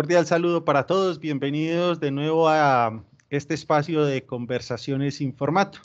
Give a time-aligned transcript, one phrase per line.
[0.00, 5.78] Cordial saludo para todos, bienvenidos de nuevo a este espacio de conversaciones sin formato.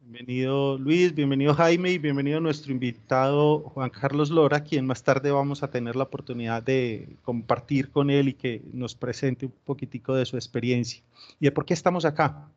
[0.00, 5.62] Bienvenido Luis, bienvenido Jaime y bienvenido nuestro invitado Juan Carlos Lora, quien más tarde vamos
[5.62, 10.26] a tener la oportunidad de compartir con él y que nos presente un poquitico de
[10.26, 11.02] su experiencia
[11.40, 12.50] y de por qué estamos acá.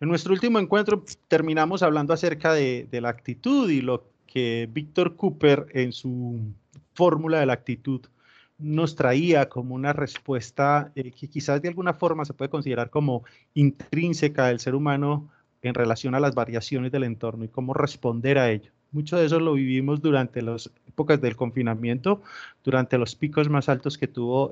[0.00, 5.16] En nuestro último encuentro terminamos hablando acerca de, de la actitud y lo que Víctor
[5.16, 6.38] Cooper en su
[6.94, 8.02] fórmula de la actitud
[8.60, 13.24] nos traía como una respuesta eh, que quizás de alguna forma se puede considerar como
[13.54, 15.30] intrínseca del ser humano
[15.62, 18.70] en relación a las variaciones del entorno y cómo responder a ello.
[18.92, 22.22] Mucho de eso lo vivimos durante las épocas del confinamiento,
[22.64, 24.50] durante los picos más altos que tuvo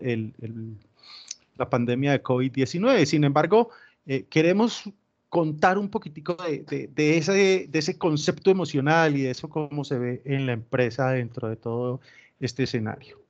[1.57, 3.05] la pandemia de COVID-19.
[3.05, 3.71] Sin embargo,
[4.07, 4.85] eh, queremos
[5.29, 10.23] contar un poquitico de, ese, de ese concepto emocional y de eso cómo se ve
[10.25, 12.01] en la empresa dentro de todo
[12.41, 13.28] este escenario.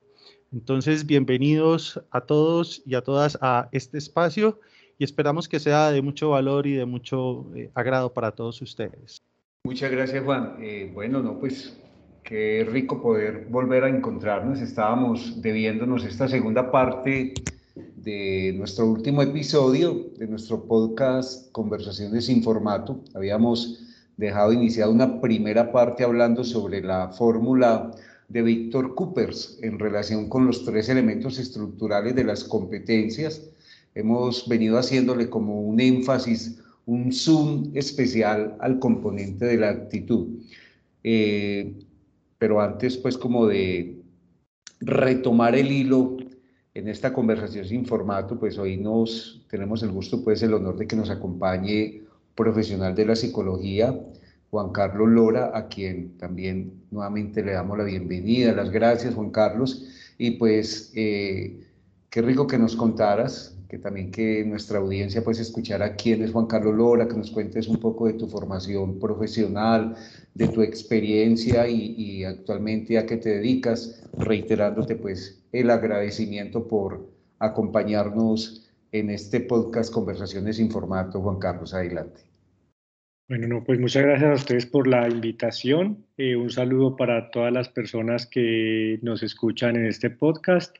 [0.51, 4.59] Entonces, bienvenidos a todos y a todas a este espacio
[4.97, 9.21] y esperamos que sea de mucho valor y de mucho eh, agrado para todos ustedes.
[9.63, 10.55] Muchas gracias, Juan.
[10.59, 11.77] Eh, bueno, no, pues
[12.23, 14.59] qué rico poder volver a encontrarnos.
[14.59, 17.35] Estábamos debiéndonos esta segunda parte
[17.75, 23.03] de nuestro último episodio de nuestro podcast Conversaciones sin formato.
[23.13, 23.83] Habíamos
[24.17, 27.91] dejado iniciada una primera parte hablando sobre la fórmula
[28.29, 33.49] de Víctor Coopers en relación con los tres elementos estructurales de las competencias.
[33.95, 40.27] Hemos venido haciéndole como un énfasis, un zoom especial al componente de la actitud.
[41.03, 41.73] Eh,
[42.37, 43.99] pero antes, pues, como de
[44.79, 46.17] retomar el hilo
[46.75, 50.87] en esta conversación sin formato, pues hoy nos tenemos el gusto, pues, el honor de
[50.87, 52.03] que nos acompañe
[52.35, 53.99] profesional de la psicología,
[54.51, 59.85] Juan Carlos Lora, a quien también nuevamente le damos la bienvenida, las gracias, Juan Carlos.
[60.17, 61.67] Y pues eh,
[62.09, 66.47] qué rico que nos contaras, que también que nuestra audiencia pues escuchara quién es Juan
[66.47, 69.95] Carlos Lora, que nos cuentes un poco de tu formación profesional,
[70.33, 77.07] de tu experiencia y, y actualmente a qué te dedicas, reiterándote pues el agradecimiento por
[77.37, 81.21] acompañarnos en este podcast Conversaciones sin Formato.
[81.21, 82.28] Juan Carlos, adelante.
[83.29, 86.03] Bueno, no, pues muchas gracias a ustedes por la invitación.
[86.17, 90.75] Eh, un saludo para todas las personas que nos escuchan en este podcast.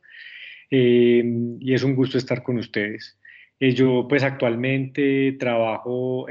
[0.71, 1.23] Eh,
[1.59, 3.19] y es un gusto estar con ustedes.
[3.59, 6.25] Eh, yo pues actualmente trabajo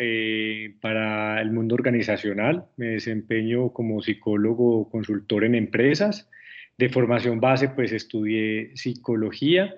[0.80, 2.66] para el mundo organizacional.
[2.76, 6.28] Me desempeño como psicólogo consultor en empresas.
[6.76, 9.72] De formación base pues estudié psicología.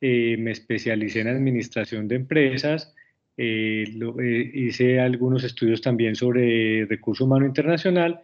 [0.00, 2.92] me especialicé en administración de empresas
[3.36, 3.84] eh,
[4.20, 8.20] eh, hice algunos estudios también sobre recurso humano internacional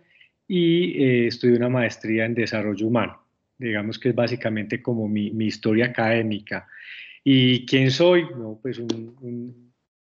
[0.46, 3.20] y eh, estudié una maestría en desarrollo humano.
[3.58, 6.66] Digamos que es básicamente como mi, mi historia académica.
[7.24, 8.22] ¿Y quién soy?
[8.36, 8.80] No, pues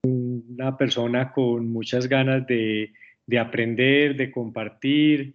[0.03, 2.91] una persona con muchas ganas de,
[3.25, 5.33] de aprender, de compartir.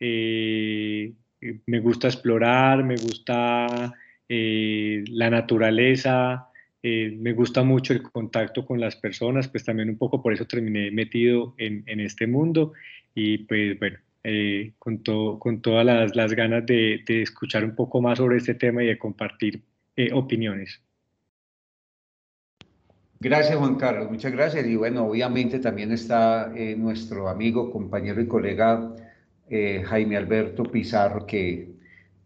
[0.00, 3.92] me gusta explorar, me gusta
[4.28, 6.48] la naturaleza,
[6.86, 10.44] eh, me gusta mucho el contacto con las personas, pues también un poco por eso
[10.44, 12.74] terminé metido en, en este mundo
[13.14, 14.98] y pues bueno, eh, con,
[15.38, 18.88] con todas las, las ganas de, de, escuchar un poco más sobre este tema y
[18.88, 19.62] de compartir
[19.96, 20.82] eh, opiniones.
[23.18, 24.66] Gracias Juan Carlos, muchas gracias.
[24.66, 28.94] Y bueno, obviamente también está nuestro amigo, compañero y colega
[29.48, 31.72] Jaime Alberto Pizarro, que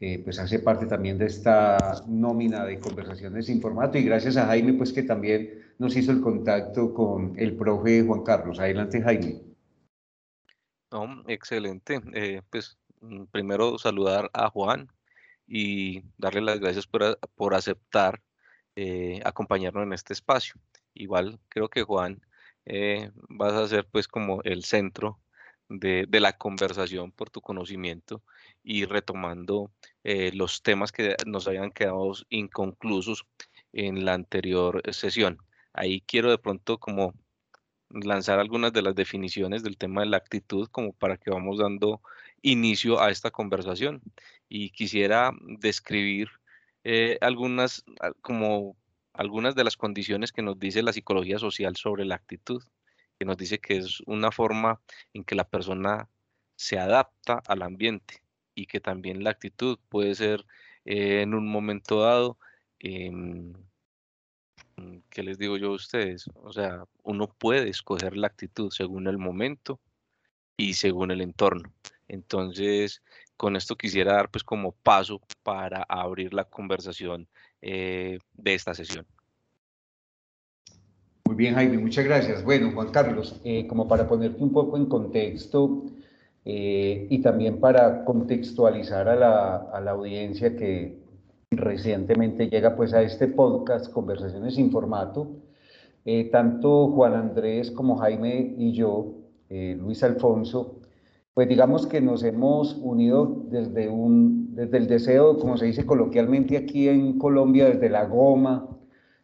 [0.01, 4.47] eh, pues hace parte también de esta nómina de conversaciones sin formato y gracias a
[4.47, 8.61] Jaime pues que también nos hizo el contacto con el profe Juan Carlos.
[8.61, 9.43] Adelante Jaime.
[10.93, 12.01] No, excelente.
[12.15, 14.89] Eh, pues mm, primero saludar a Juan
[15.49, 18.23] y darle las gracias por, por aceptar
[18.77, 20.61] eh, acompañarnos en este espacio.
[20.95, 22.21] Igual creo que Juan
[23.31, 25.19] vas a ser pues como el centro
[25.71, 28.23] de, de la conversación por tu conocimiento
[28.63, 29.73] y retomando
[30.05, 33.27] eh, los temas que nos habían quedado inconclusos
[33.73, 35.39] en la anterior sesión.
[35.73, 37.15] Ahí quiero de pronto como
[37.91, 42.03] lanzar algunas de las definiciones del tema de la actitud como para que vamos dando
[42.43, 44.03] inicio a esta conversación.
[44.49, 46.29] Y quisiera describir
[46.85, 47.85] eh, algunas,
[48.23, 48.77] como
[49.13, 52.63] algunas de las condiciones que nos dice la psicología social sobre la actitud,
[53.19, 54.81] que nos dice que es una forma
[55.13, 56.09] en que la persona
[56.57, 58.23] se adapta al ambiente
[58.59, 60.45] y que también la actitud puede ser
[60.85, 62.39] eh, en un momento dado,
[62.83, 63.53] mm,
[65.09, 66.29] ¿qué les digo yo a ustedes?
[66.35, 69.79] O sea, uno puede escoger la actitud según el momento
[70.57, 71.73] y según el entorno.
[72.09, 73.01] Entonces,
[73.37, 77.29] con esto quisiera dar pues como paso para abrir la conversación
[77.61, 79.07] de esta sesión.
[81.27, 82.43] Muy bien, Jaime, muchas gracias.
[82.43, 85.85] Bueno, Juan Carlos, como para ponerte un poco en contexto
[86.51, 90.97] y también para contextualizar a la, a la audiencia que
[91.51, 95.29] recientemente llega pues a este podcast, Conversaciones sin Formato,
[96.05, 99.15] eh, tanto Juan Andrés como Jaime y yo,
[99.51, 100.77] eh, Luis Alfonso,
[101.35, 106.57] pues digamos que nos hemos unido desde, un, desde el deseo, como se dice coloquialmente
[106.57, 108.69] aquí en Colombia, desde la goma,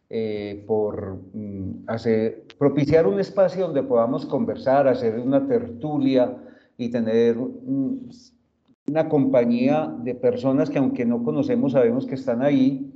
[0.09, 6.37] eh, por mm, hacer, propiciar un espacio donde podamos conversar, hacer una tertulia
[6.77, 12.91] y tener una compañía de personas que aunque no conocemos sabemos que están ahí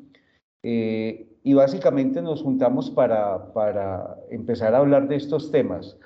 [0.63, 5.97] eh, y básicamente nos juntamos para, para, empezar a hablar de estos temas.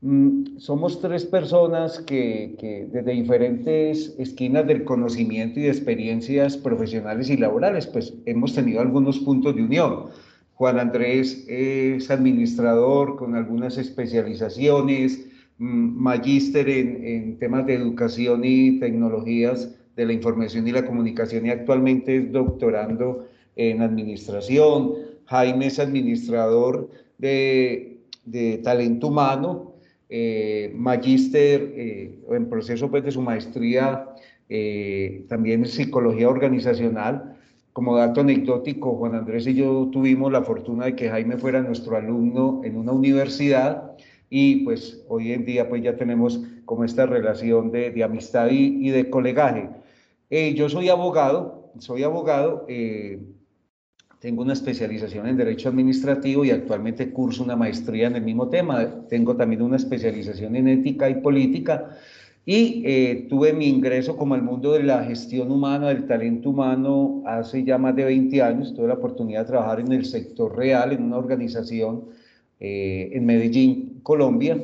[0.00, 7.28] Mm, somos tres personas que, que, desde diferentes esquinas del conocimiento y de experiencias profesionales
[7.28, 10.06] y laborales, pues hemos tenido algunos puntos de unión.
[10.54, 15.27] Juan Andrés es administrador con algunas especializaciones,
[15.58, 22.16] magíster en, temas de educación y tecnologías de la información y la comunicación y actualmente
[22.16, 23.26] es doctorando
[23.56, 24.92] en administración.
[25.26, 26.88] Jaime es administrador
[27.18, 27.98] de,
[28.62, 29.74] talento humano,
[30.08, 34.06] eh, magíster eh, en proceso pues, de su maestría
[34.48, 37.34] eh, también en psicología organizacional.
[37.72, 41.96] Como dato anecdótico, Juan Andrés y yo tuvimos la fortuna de que Jaime fuera nuestro
[41.96, 43.92] alumno en una universidad
[44.30, 49.08] y pues hoy en día pues ya tenemos como esta relación de, amistad y, de
[49.08, 49.70] colegaje.
[50.30, 53.20] Eh, yo soy abogado, soy abogado, eh,
[54.20, 59.06] tengo una especialización en Derecho Administrativo y actualmente curso una maestría en el mismo tema.
[59.08, 61.96] Tengo también una especialización en Ética y Política
[62.44, 67.22] y eh, tuve mi ingreso como al mundo de la gestión humana, del talento humano,
[67.26, 68.74] hace ya más de 20 años.
[68.74, 72.06] Tuve la oportunidad de trabajar en el sector real, en una organización
[72.60, 74.58] eh, en Medellín, Colombia,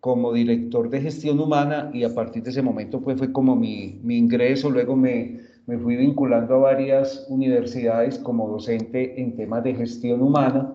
[0.00, 4.00] como director de gestión humana y a partir de ese momento pues fue como mi,
[4.02, 9.74] mi ingreso, luego me, me, fui vinculando a varias universidades como docente en temas de
[9.74, 10.74] gestión humana.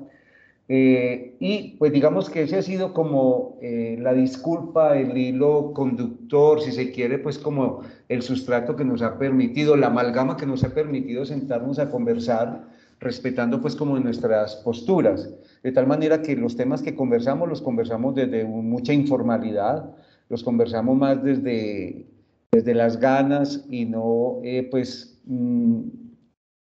[0.70, 6.62] Eh, y pues digamos que ese ha sido como eh, la disculpa, el hilo conductor,
[6.62, 10.64] si se quiere, pues como el sustrato que nos ha permitido, la amalgama que nos
[10.64, 12.68] ha permitido sentarnos a conversar
[13.04, 15.30] respetando pues como nuestras posturas,
[15.62, 19.96] de tal manera que los temas que conversamos los conversamos desde mucha informalidad,
[20.30, 22.08] los conversamos más desde,
[22.52, 25.82] desde las ganas y no eh, pues mm,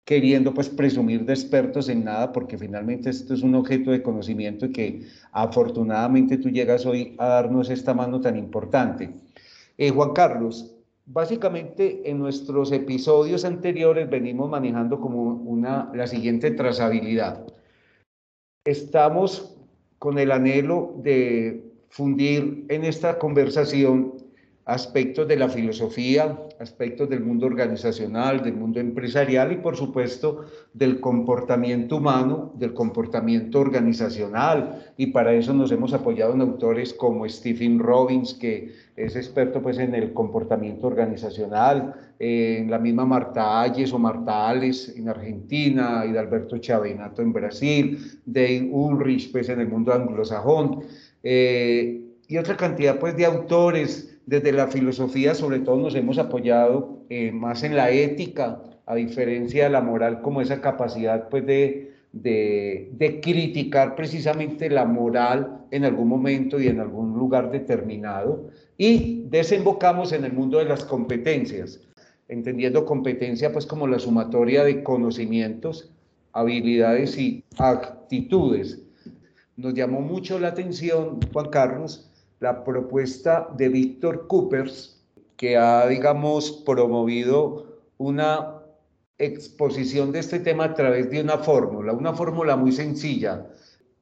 [0.09, 4.65] queriendo pues presumir de expertos en nada, porque finalmente esto es un objeto de conocimiento
[4.65, 5.03] y que
[5.33, 9.11] afortunadamente tú llegas hoy a darnos esta mano tan importante.
[9.77, 10.78] Eh, Juan Carlos,
[11.11, 17.47] Básicamente, en nuestros episodios anteriores venimos manejando como una, la siguiente trazabilidad.
[18.67, 19.57] Estamos
[19.99, 24.17] con el anhelo de fundir en esta conversación
[24.69, 30.45] aspectos de la filosofía, aspectos del mundo organizacional, del mundo empresarial y por supuesto
[30.75, 34.93] del comportamiento humano, del comportamiento organizacional.
[34.99, 39.79] Y para eso nos hemos apoyado en autores como Stephen Robbins, que es experto pues
[39.79, 46.13] en el comportamiento organizacional, en la misma Marta Ayes o Marta Ales en Argentina, y
[46.13, 50.81] de Alberto Chavenato en Brasil, Dave Ulrich pues en el mundo anglosajón,
[51.23, 56.99] eh, y otra cantidad pues de autores desde la filosofía sobre todo nos hemos apoyado
[57.09, 61.95] eh, más en la ética, a diferencia de la moral, como esa capacidad pues de,
[62.13, 68.51] de, de, criticar precisamente la moral en algún momento y en algún lugar determinado.
[68.77, 71.81] Y desembocamos en el mundo de las competencias,
[72.29, 75.91] entendiendo competencia pues como la sumatoria de conocimientos,
[76.33, 78.83] habilidades y actitudes.
[79.57, 82.08] Nos llamó mucho la atención, Juan Carlos,
[82.41, 85.03] la propuesta de Víctor Coopers,
[85.37, 88.63] que ha, digamos, promovido una
[89.19, 93.47] exposición de este tema a través de una fórmula, una fórmula muy sencilla,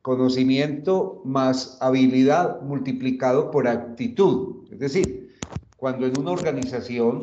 [0.03, 4.67] conocimiento más habilidad multiplicado por actitud.
[4.71, 5.35] Es decir,
[5.77, 7.23] cuando en una organización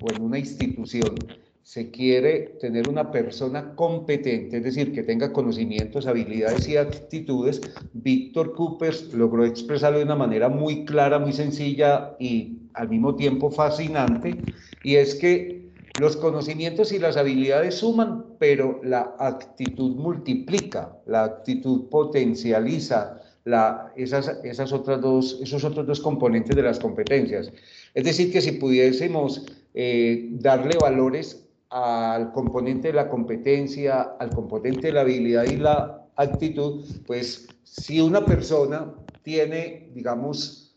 [0.00, 1.14] o en una institución
[1.62, 7.60] se quiere tener una persona competente, es decir, que tenga conocimientos, habilidades y actitudes,
[7.92, 13.50] Víctor Coopers logró expresarlo de una manera muy clara, muy sencilla y al mismo tiempo
[13.50, 14.36] fascinante,
[14.82, 21.88] y es que los conocimientos y las habilidades suman, pero la actitud multiplica, la actitud
[21.90, 27.52] potencializa la, esas, otras dos, esos otros dos componentes de las competencias.
[27.94, 31.41] Es decir, que si pudiésemos eh, darle valores
[31.72, 37.98] al componente de la competencia, al componente de la habilidad y la actitud, pues si
[37.98, 40.76] una persona tiene, digamos,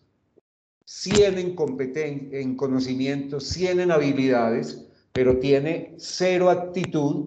[0.86, 7.25] 100 en, en conocimiento, 100 en habilidades, pero tiene cero actitud,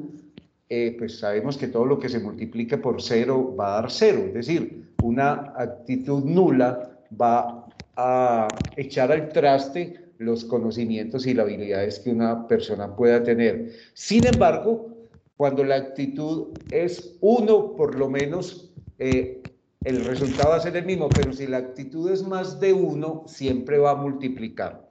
[0.71, 4.25] eh, pues sabemos que todo lo que se multiplique por cero va a dar cero.
[4.29, 12.01] Es decir, una actitud nula va a echar al traste los conocimientos y las habilidades
[12.01, 13.73] que una persona pueda tener.
[13.95, 14.97] Sin embargo,
[15.37, 19.43] cuando la actitud es uno, por lo menos eh,
[19.85, 23.25] el resultado va a ser el mismo, pero si la actitud es más de uno,
[23.27, 24.91] siempre va a multiplicar.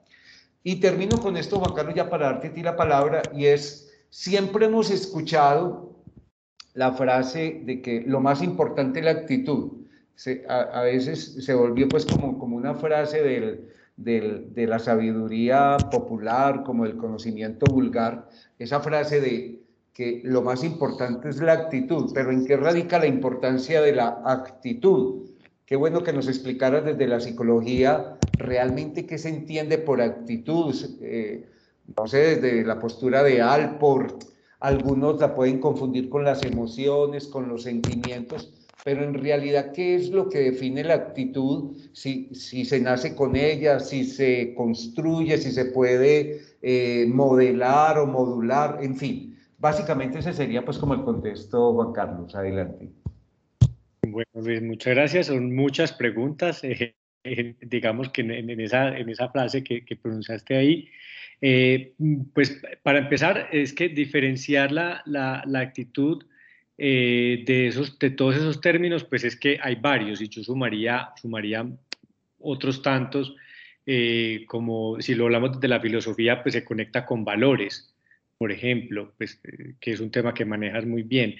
[0.62, 3.92] Y termino con esto, Juan Carlos, ya para darte a ti la palabra, y es,
[4.08, 5.94] siempre hemos escuchado
[6.72, 9.72] la frase de que lo más importante es la actitud.
[10.48, 16.84] a, veces se volvió pues como, como una frase del, de la sabiduría popular, como
[16.84, 18.28] el conocimiento vulgar,
[18.58, 19.60] esa frase de
[19.92, 24.22] que lo más importante es la actitud, pero ¿en qué radica la importancia de la
[24.24, 25.26] actitud?
[25.66, 30.72] Qué bueno que nos explicaras desde la psicología realmente qué se entiende por actitud.
[31.00, 31.44] Eh,
[31.96, 34.22] no sé, desde la postura de Alport,
[34.60, 38.52] algunos la pueden confundir con las emociones, con los sentimientos,
[38.88, 41.76] pero en realidad, ¿qué es lo que define la actitud?
[41.92, 48.06] Si, si se nace con ella, si se construye, si se puede eh, modelar o
[48.06, 49.38] modular, en fin.
[49.58, 52.34] Básicamente ese sería pues como el contexto, Juan Carlos.
[52.34, 52.88] Adelante.
[54.06, 55.26] Bueno, Luis, muchas gracias.
[55.26, 56.64] Son muchas preguntas.
[56.64, 60.88] Eh, eh, digamos que en, esa, en esa frase que, que pronunciaste ahí,
[62.32, 66.24] pues para empezar, es que diferenciar la, la, la actitud
[66.80, 71.10] eh, de, esos, de todos esos términos, pues es que hay varios y yo sumaría,
[71.20, 71.66] sumaría
[72.38, 73.34] otros tantos,
[73.84, 77.92] eh, como si lo hablamos de la filosofía, pues se conecta con valores,
[78.38, 81.36] por ejemplo, pues, eh, que es un tema que manejas muy bien,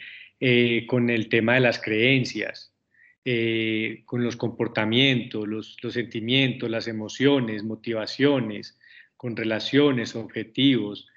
[0.87, 2.73] con el tema de las creencias,
[4.05, 8.79] con los comportamientos, los, los, sentimientos, las emociones, motivaciones,
[9.17, 11.09] con relaciones, objetivos,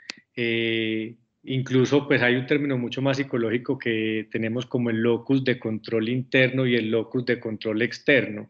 [1.43, 6.09] Incluso pues hay un término mucho más psicológico que tenemos como el locus de control
[6.09, 8.49] interno y el locus de control externo.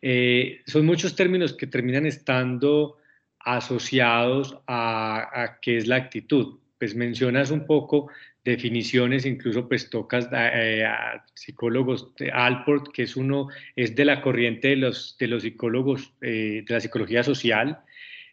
[0.00, 2.96] Eh, son muchos términos que terminan estando
[3.40, 6.58] asociados a, qué es la actitud.
[6.78, 8.08] Pues mencionas un poco
[8.44, 14.22] definiciones, incluso pues tocas eh, a, psicólogos de Alport, que es uno, es de la
[14.22, 17.80] corriente de los, de los psicólogos eh, de la psicología social,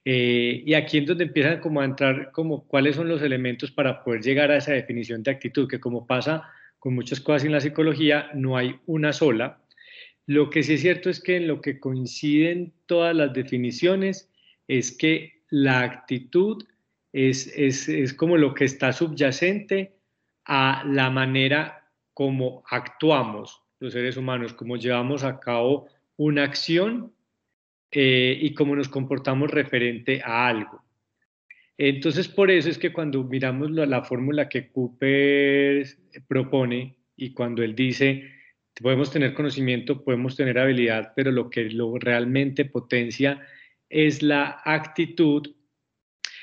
[0.05, 4.03] eh, y aquí es donde empiezan como a entrar como cuáles son los elementos para
[4.03, 6.43] poder llegar a esa definición de actitud, que como pasa
[6.79, 9.61] con muchas cosas en la psicología, no hay una sola.
[10.25, 14.29] Lo que sí es cierto es que en lo que coinciden todas las definiciones
[14.67, 16.63] es que la actitud
[17.13, 19.93] es, es, es como lo que está subyacente
[20.45, 27.13] a la manera como actuamos los seres humanos, como llevamos a cabo una acción
[27.95, 30.83] eh, y cómo nos comportamos referente a algo.
[31.77, 35.85] Entonces, por eso es que cuando miramos la, fórmula que Cooper
[36.27, 38.23] propone y cuando él dice,
[38.81, 43.41] podemos tener conocimiento, podemos tener habilidad, pero lo que lo realmente potencia
[43.89, 45.55] es la actitud,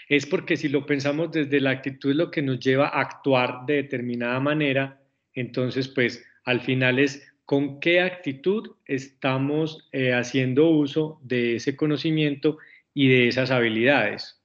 [0.09, 3.75] es porque si lo pensamos desde la actitud, lo que nos lleva a actuar de
[3.75, 5.01] determinada manera,
[5.35, 12.59] entonces, pues al final es con qué actitud estamos eh, haciendo uso de ese conocimiento
[12.95, 14.41] y de esas habilidades.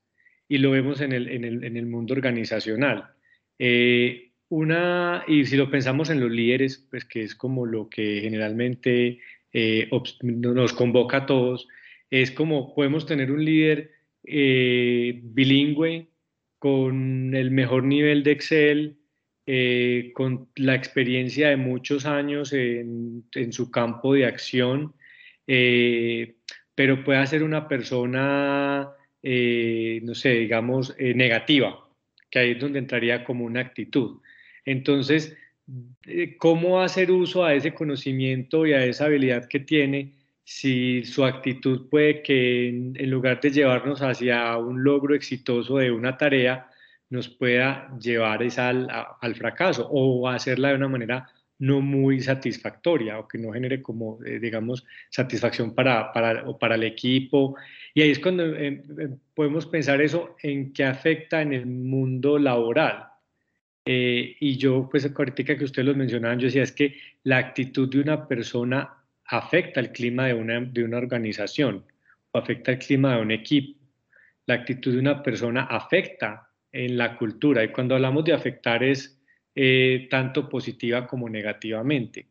[0.49, 3.11] Y lo vemos en el, mundo organizacional.
[3.59, 8.21] Eh, una, y si lo pensamos en los líderes, pues que es como lo que
[8.21, 9.19] generalmente
[9.53, 9.87] eh,
[10.23, 11.67] nos convoca a todos,
[12.09, 13.91] es como podemos tener un líder
[14.23, 16.07] bilingüe
[16.57, 18.97] con el mejor nivel de Excel,
[19.47, 24.93] eh, con la experiencia de muchos años en, su campo de acción,
[25.47, 26.35] eh,
[26.73, 28.89] pero puede ser una persona,
[29.21, 31.87] eh, no sé, digamos, negativa,
[32.29, 34.21] que ahí es donde entraría como una actitud.
[34.65, 35.37] Entonces,
[36.37, 40.13] ¿cómo hacer uso a ese conocimiento y a esa habilidad que tiene?
[40.45, 46.17] si su actitud puede que en, lugar de llevarnos hacia un logro exitoso de una
[46.17, 46.69] tarea,
[47.09, 53.27] nos pueda llevar esa al, fracaso o hacerla de una manera no muy satisfactoria o
[53.27, 57.55] que no genere como, eh, digamos, satisfacción para, para, para, el equipo.
[57.93, 62.37] Y ahí es cuando eh, eh, podemos pensar eso en qué afecta en el mundo
[62.37, 63.07] laboral.
[63.87, 68.01] y yo, pues ahorita que ustedes lo mencionaban, yo decía, es que la actitud de
[68.01, 68.89] una persona
[69.25, 71.85] afecta el clima de una, de una organización
[72.31, 73.79] o afecta el clima de un equipo.
[74.47, 76.44] La actitud de una persona afecta
[76.75, 77.63] en la cultura.
[77.63, 79.17] Y cuando hablamos de afectar es
[79.55, 82.27] eh, tanto positiva como negativamente.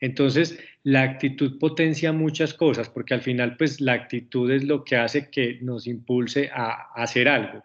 [0.00, 4.96] Entonces, la actitud potencia muchas cosas, porque al final, pues la actitud es lo que
[4.96, 7.62] hace que nos impulse a, hacer algo.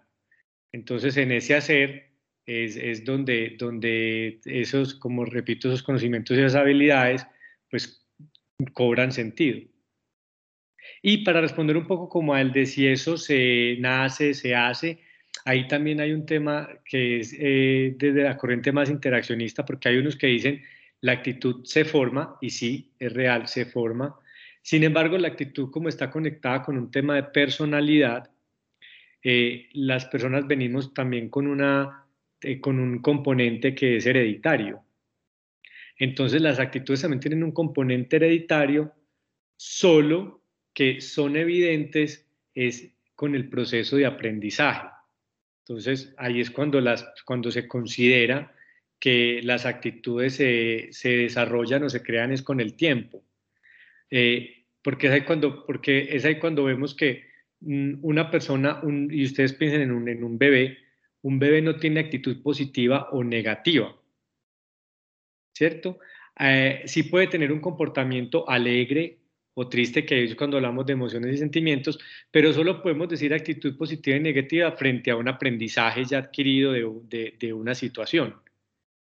[0.72, 2.12] Entonces, en ese hacer
[2.46, 7.26] es, es, donde, donde esos, como repito, esos conocimientos y esas habilidades,
[7.70, 8.06] pues
[8.74, 9.62] cobran sentido.
[11.02, 15.00] Y para responder un poco como al de si eso se nace, se hace,
[15.46, 19.98] ahí también hay un tema que es eh, desde la corriente más interaccionista, porque hay
[19.98, 20.62] unos que dicen
[21.02, 24.16] la actitud se forma, y sí, es real, se forma.
[24.62, 28.30] Sin embargo, la actitud como está conectada con un tema de personalidad,
[29.24, 32.06] eh, las personas venimos también con, una,
[32.42, 34.84] eh, con un componente que es hereditario.
[35.98, 38.94] Entonces las actitudes también tienen un componente hereditario,
[39.58, 40.42] solo
[40.74, 44.88] que son evidentes es con el proceso de aprendizaje.
[45.70, 48.52] Entonces ahí es cuando, las, cuando se considera
[49.00, 53.24] que las actitudes se, desarrollan o se crean es con el tiempo.
[54.10, 57.28] Eh, porque, es ahí cuando, porque es ahí cuando vemos que
[57.60, 60.76] mm, una persona, y ustedes piensen en un, en un bebé,
[61.22, 63.96] un bebé no tiene actitud positiva o negativa,
[65.54, 66.00] ¿cierto?
[66.40, 69.19] Eh, sí puede tener un comportamiento alegre
[69.62, 72.00] o triste, que es cuando hablamos de emociones y sentimientos,
[72.32, 77.36] pero solo podemos decir actitud positiva y negativa frente a un aprendizaje ya adquirido de,
[77.38, 78.36] de una situación.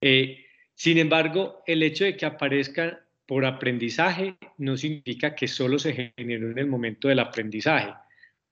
[0.01, 0.45] Eh,
[0.75, 6.51] sin embargo, el hecho de que aparezca por aprendizaje no significa que solo se generó
[6.51, 7.95] en el momento del aprendizaje,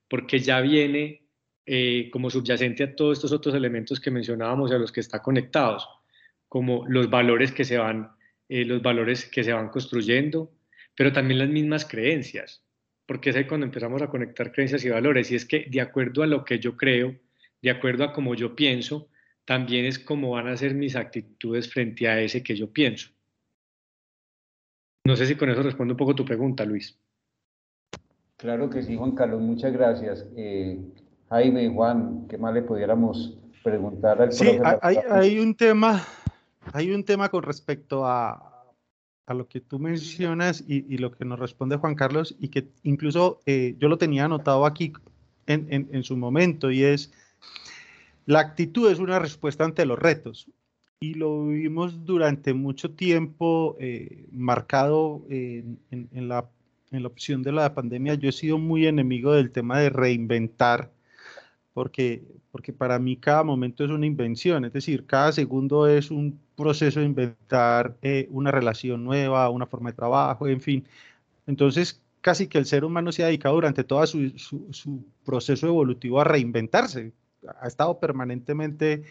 [0.08, 1.22] porque ya viene
[1.66, 5.20] eh, como subyacente a todos estos otros elementos que mencionábamos y a los que está
[5.20, 5.88] conectados,
[6.48, 8.12] como los valores que se van,
[8.48, 10.52] eh, los valores que se van construyendo,
[10.96, 12.64] pero también las mismas creencias,
[13.06, 16.22] porque es ahí cuando empezamos a conectar creencias y valores, y es que de acuerdo
[16.22, 17.16] a lo que yo creo,
[17.62, 19.08] de acuerdo a cómo yo pienso,
[19.44, 23.10] también es como van a ser mis actitudes frente a ese que yo pienso.
[25.04, 26.98] No sé si con eso respondo un poco tu pregunta, Luis.
[28.36, 30.26] Claro que sí, Juan Carlos, muchas gracias.
[30.36, 30.78] Eh,
[31.28, 36.02] Jaime y Juan, ¿qué más le pudiéramos preguntar al Sí, hay, un tema,
[36.72, 38.49] hay un tema con respecto a,
[39.30, 43.40] a lo que tú mencionas y, lo que nos responde Juan Carlos y que incluso
[43.46, 44.92] eh, yo lo tenía anotado aquí
[45.46, 47.12] en, en, en su momento y es
[48.26, 50.48] la actitud es una respuesta ante los retos
[50.98, 55.78] y lo vivimos durante mucho tiempo eh, marcado en,
[56.28, 56.50] la,
[56.90, 58.14] en, la, opción de la pandemia.
[58.14, 60.90] Yo he sido muy enemigo del tema de reinventar
[61.72, 66.40] porque, porque para mí cada momento es una invención, es decir, cada segundo es un
[66.56, 70.86] proceso de inventar eh, una relación nueva, una forma de trabajo, en fin.
[71.46, 76.24] Entonces, casi que el ser humano se ha dedicado durante todo su, proceso evolutivo a
[76.24, 77.12] reinventarse,
[77.60, 79.04] ha estado permanentemente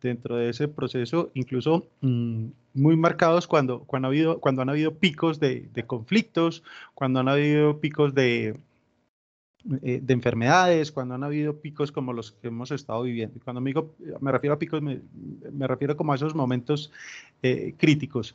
[0.00, 4.94] dentro de ese proceso, incluso mm, muy marcados cuando, cuando, ha habido, cuando han habido
[4.94, 6.62] picos de, conflictos,
[6.94, 8.58] cuando han habido picos de,
[9.82, 13.40] eh, de enfermedades, cuando han habido picos como los que hemos estado viviendo.
[13.44, 13.74] Cuando me,
[14.20, 15.00] me refiero a picos, me,
[15.66, 16.92] refiero como a esos momentos
[17.42, 18.34] eh, críticos.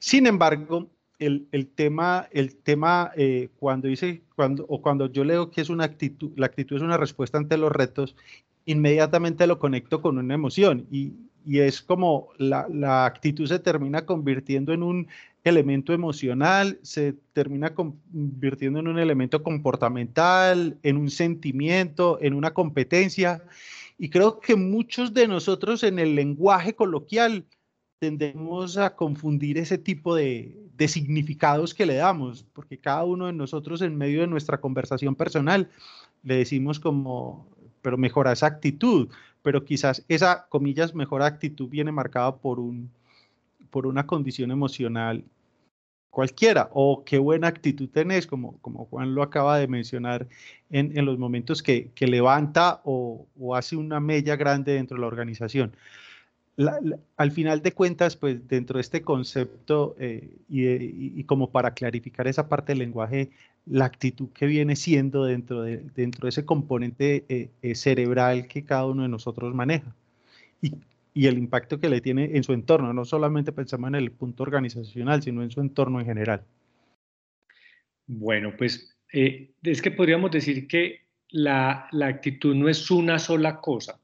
[0.00, 5.50] Sin embargo, el, el, tema, el tema eh, cuando dice, cuando, o cuando yo leo
[5.50, 8.14] que es una actitud, la actitud es una respuesta ante los retos
[8.66, 11.14] inmediatamente lo conecto con una emoción y,
[11.48, 15.06] es como la, actitud se termina convirtiendo en un
[15.48, 23.42] elemento emocional, se termina convirtiendo en un elemento comportamental, en un sentimiento, en una competencia.
[23.98, 27.44] Y creo que muchos de nosotros en el lenguaje coloquial
[27.98, 33.32] tendemos a confundir ese tipo de, de, significados que le damos, porque cada uno de
[33.32, 35.70] nosotros en medio de nuestra conversación personal
[36.22, 37.48] le decimos como
[37.86, 39.08] pero mejora esa actitud,
[39.42, 42.90] pero quizás esa, comillas, mejor actitud viene marcada por, un,
[43.70, 45.22] por una condición emocional
[46.16, 50.26] cualquiera, o qué buena actitud tenés, como, como Juan lo acaba de mencionar,
[50.70, 55.02] en, en los momentos que, que levanta o, o, hace una mella grande dentro de
[55.02, 55.76] la organización.
[57.18, 62.26] al final de cuentas, pues dentro de este concepto eh, y, y, como para clarificar
[62.26, 63.28] esa parte del lenguaje,
[63.66, 68.64] la actitud que viene siendo dentro de, dentro de ese componente eh, eh, cerebral que
[68.64, 69.94] cada uno de nosotros maneja
[70.62, 70.72] y,
[71.16, 72.92] y, el impacto que le tiene en su entorno.
[72.92, 76.44] No solamente pensamos en el punto organizacional, sino en su entorno en general.
[78.06, 83.60] Bueno, pues eh, es que podríamos decir que la, la actitud no es una sola
[83.60, 84.00] cosa.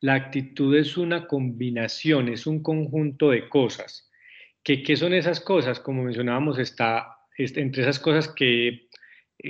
[0.00, 4.10] La actitud es una combinación, es un conjunto de cosas.
[4.62, 5.80] ¿Qué, qué son esas cosas?
[5.80, 8.88] Como mencionábamos, está entre esas cosas que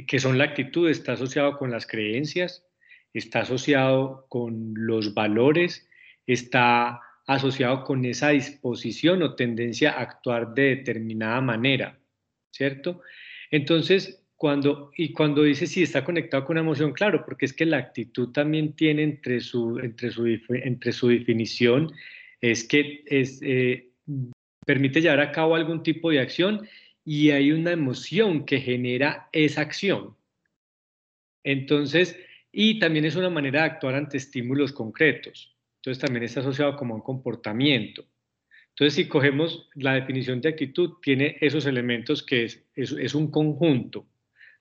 [0.07, 2.67] que son la actitud, está asociado con las creencias,
[3.13, 5.89] está asociado con los valores,
[6.27, 11.99] está asociado con esa disposición o tendencia a actuar de determinada manera,
[12.51, 13.01] ¿cierto?
[13.51, 17.65] Entonces, cuando, y cuando dice si está conectado con una emoción, claro, porque es que
[17.65, 21.93] la actitud también tiene entre su, entre su, entre su definición,
[22.41, 23.91] es que es, eh,
[24.67, 26.69] permite llevar a cabo algún tipo de acción
[27.05, 30.17] y hay una emoción que genera esa acción.
[31.43, 32.19] Entonces,
[32.51, 35.54] y también es una manera de actuar ante estímulos concretos.
[35.85, 38.07] Entonces, también está asociado como un comportamiento.
[38.71, 44.07] Entonces, si cogemos la definición de actitud, tiene esos elementos que es, es, un conjunto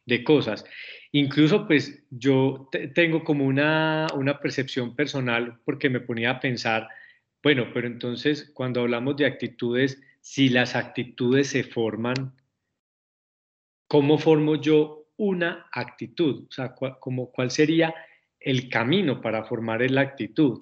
[0.06, 0.66] de cosas.
[1.14, 6.90] Incluso, pues, yo tengo como una, una percepción personal porque me ponía a pensar,
[7.42, 12.36] bueno, pero entonces, cuando hablamos de actitudes, si las actitudes se forman,
[13.88, 16.48] ¿cómo formo yo una actitud?
[16.50, 17.96] O sea, ¿cuál sería
[18.42, 20.60] el camino para formar la actitud?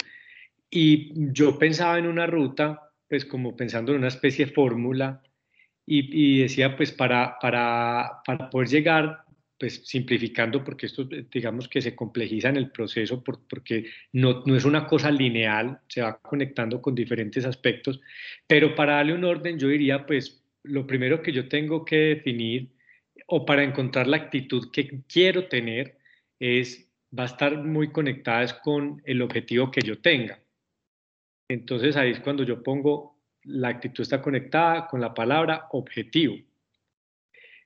[0.71, 5.21] Y yo pensaba en una ruta, pues como pensando en una especie de fórmula,
[5.85, 9.25] y, decía, pues para, para, para poder llegar
[9.59, 14.65] pues simplificando, porque esto digamos que se complejiza en el proceso porque no, no, es
[14.65, 18.01] una cosa lineal, se va conectando con diferentes aspectos,
[18.47, 22.71] pero para darle un orden yo diría, pues lo primero que yo tengo que definir
[23.27, 25.99] o para encontrar la actitud que quiero tener
[26.39, 30.40] es, va a estar muy conectada con el objetivo que yo tenga.
[31.51, 36.37] Entonces ahí es cuando yo pongo, la actitud está conectada con la palabra objetivo.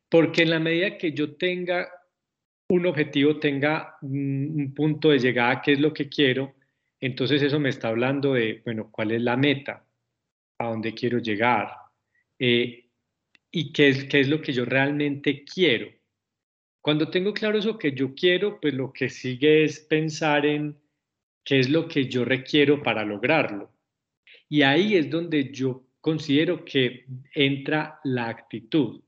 [0.10, 1.88] Porque en la medida que yo tenga
[2.70, 6.56] un objetivo, tenga un punto de llegada, que es lo que quiero,
[7.00, 9.86] entonces eso me está hablando de, bueno, cuál es la meta,
[10.58, 11.70] a dónde quiero llegar
[12.40, 12.88] eh,
[13.52, 15.92] y qué es, qué es lo que yo realmente quiero.
[16.82, 20.76] Cuando tengo claro eso que yo quiero, pues lo que sigue es pensar en
[21.44, 23.75] qué es lo que yo requiero para lograrlo.
[24.50, 29.02] Y ahí es donde yo considero que entra la actitud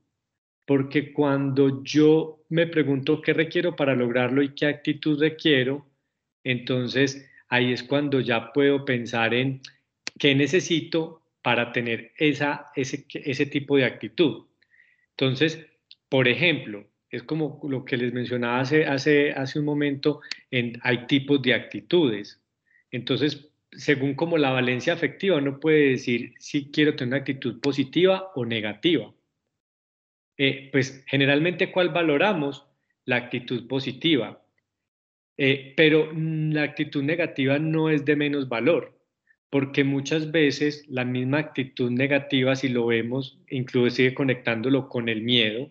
[0.68, 5.86] porque cuando yo me pregunto qué requiero para lograrlo y qué actitud requiero,
[6.44, 9.62] entonces ahí es cuando ya puedo pensar en
[10.18, 14.44] qué necesito para tener esa, ese, ese tipo de actitud.
[15.12, 15.66] Entonces,
[16.10, 20.20] por ejemplo, es como lo que les mencionaba hace, hace, hace un momento,
[20.50, 22.42] en, hay tipos de actitudes.
[22.90, 28.30] Entonces, según como la valencia afectiva, uno puede decir si quiero tener una actitud positiva
[28.34, 29.12] o negativa.
[30.36, 32.66] Eh, pues generalmente cuál valoramos?
[33.04, 34.42] La actitud positiva.
[35.36, 38.98] Eh, pero la actitud negativa no es de menos valor,
[39.50, 45.70] porque muchas veces la misma actitud negativa, si lo vemos, inclusive conectándolo con el miedo,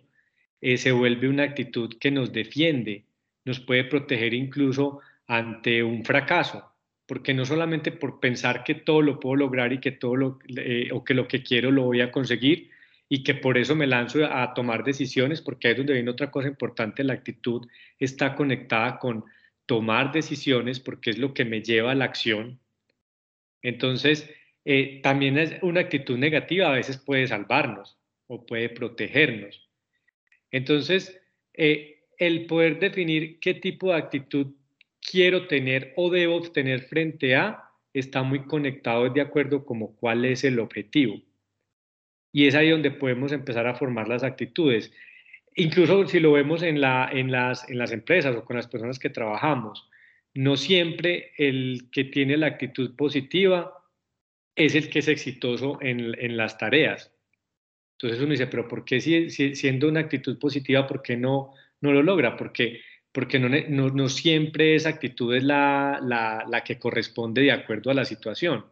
[0.61, 3.05] eh, se vuelve una actitud que nos defiende,
[3.45, 6.73] nos puede proteger incluso ante un fracaso,
[7.07, 10.39] porque no solamente por pensar que todo lo puedo lograr y que todo lo,
[10.91, 12.69] o que lo que quiero lo voy a conseguir,
[13.09, 16.29] y que por eso me lanzo a tomar decisiones, porque ahí es donde viene otra
[16.29, 17.65] cosa importante, la actitud
[17.99, 19.23] está conectada con
[19.65, 22.59] tomar decisiones porque es lo que me lleva a la acción.
[23.61, 24.29] Entonces,
[24.65, 29.69] eh, también es una actitud negativa a veces puede salvarnos o puede protegernos.
[30.51, 31.19] Entonces,
[31.53, 34.47] eh, el poder definir qué tipo de actitud
[35.09, 40.43] quiero tener o debo tener frente a está muy conectado de acuerdo como cuál es
[40.43, 41.21] el objetivo.
[42.31, 44.91] Y es ahí donde podemos empezar a formar las actitudes.
[45.55, 48.99] Incluso si lo vemos en, la, en, las, en las empresas o con las personas
[48.99, 49.89] que trabajamos,
[50.33, 53.73] no siempre el que tiene la actitud positiva
[54.55, 57.11] es el que es exitoso en, en las tareas.
[57.93, 61.91] Entonces uno dice, pero ¿por qué si, siendo una actitud positiva, por qué no, no
[61.91, 62.37] lo logra?
[62.37, 62.81] Porque,
[63.17, 67.89] porque no, no, no siempre esa actitud es la, la, la que corresponde de acuerdo
[67.89, 68.63] a la situación.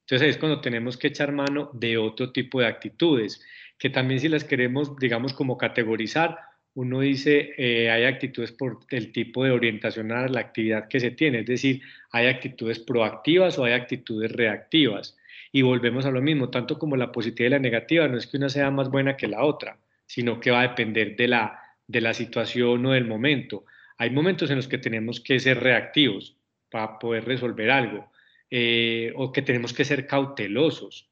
[0.00, 3.40] Entonces es cuando tenemos que echar mano de otro tipo de actitudes,
[3.78, 6.40] que también si las queremos, digamos, como categorizar,
[6.74, 11.12] uno dice, eh, hay actitudes por el tipo de orientación a la actividad que se
[11.12, 11.80] tiene, es decir,
[12.10, 15.16] hay actitudes proactivas o hay actitudes reactivas.
[15.52, 18.38] Y volvemos a lo mismo, tanto como la positiva y la negativa, no es que
[18.38, 22.00] una sea más buena que la otra, sino que va a depender de la, de
[22.00, 23.64] la situación o del momento.
[23.98, 26.36] Hay momentos en los que tenemos que ser reactivos
[26.70, 28.10] para poder resolver algo
[28.50, 31.10] eh, o que tenemos que ser cautelosos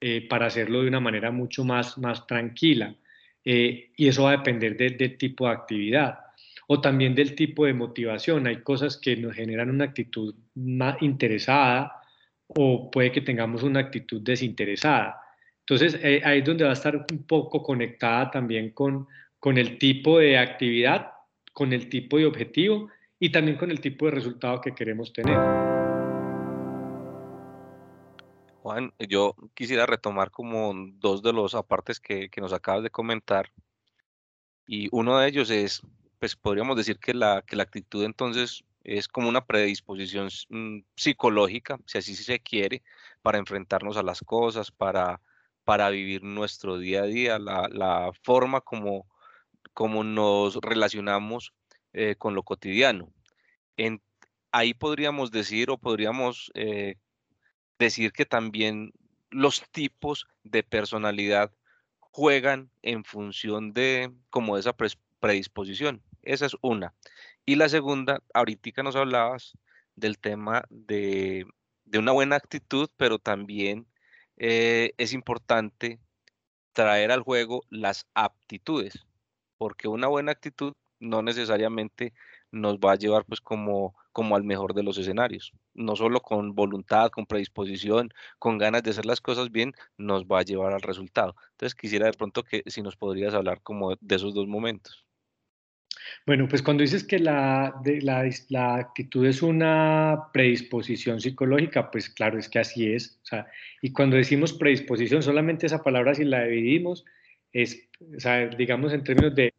[0.00, 2.94] eh, para hacerlo de una manera mucho más, más tranquila.
[3.44, 6.18] Eh, y eso va a depender del tipo de actividad
[6.66, 8.46] o también del tipo de motivación.
[8.46, 12.02] Hay cosas que nos generan una actitud más interesada
[12.48, 15.20] o puede que tengamos una actitud desinteresada.
[15.60, 19.06] Entonces, ahí es donde va a estar un poco conectada también con,
[19.38, 21.15] con el tipo de actividad,
[21.56, 25.38] con el tipo de objetivo y también con el tipo de resultado que queremos tener.
[28.60, 33.50] Juan, yo quisiera retomar como dos de los apartes que, que nos acabas de comentar.
[34.66, 35.80] Y uno de ellos es,
[36.18, 41.78] pues podríamos decir que la, que la actitud entonces es como una predisposición mm, psicológica,
[41.86, 42.82] si así se quiere,
[43.22, 45.22] para enfrentarnos a las cosas, para,
[45.64, 49.06] para vivir nuestro día a día, la, la forma como,
[49.76, 51.52] como nos relacionamos
[51.92, 53.12] eh, con lo cotidiano.
[54.50, 56.96] Ahí podríamos decir o podríamos eh,
[57.78, 58.94] decir que también
[59.28, 61.52] los tipos de personalidad
[61.98, 64.74] juegan en función de como esa
[65.20, 66.02] predisposición.
[66.22, 66.94] Esa es una.
[67.44, 69.58] Y la segunda, ahorita nos hablabas
[69.94, 71.44] del tema de,
[71.84, 73.86] de una buena actitud, pero también
[74.38, 76.00] eh, es importante
[76.72, 79.04] traer al juego las aptitudes,
[79.58, 82.12] porque una buena actitud no necesariamente
[82.50, 85.52] nos va a llevar pues como, como al mejor de los escenarios.
[85.74, 90.40] No solo con voluntad, con predisposición, con ganas de hacer las cosas bien, nos va
[90.40, 91.34] a llevar al resultado.
[91.52, 95.06] Entonces quisiera de pronto que si nos podrías hablar como de esos dos momentos.
[96.24, 97.74] Bueno, pues cuando dices que la,
[98.48, 103.20] la, actitud es una predisposición psicológica, pues claro, es que así es.
[103.82, 107.04] y cuando decimos predisposición, solamente esa palabra si la dividimos,
[107.62, 107.88] es,
[108.56, 109.52] digamos en términos de,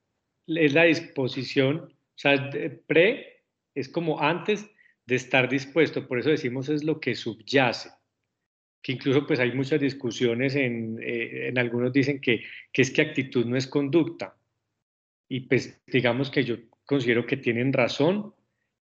[0.47, 2.49] es la disposición, o sea,
[2.87, 3.43] pre
[3.75, 4.69] es como antes
[5.05, 7.89] de estar dispuesto, por eso decimos es lo que subyace
[8.81, 13.01] que incluso pues hay muchas discusiones en, eh, en algunos dicen que, que es que
[13.01, 14.37] actitud no es conducta,
[15.29, 16.55] y pues digamos que yo
[16.85, 18.33] considero que tienen razón.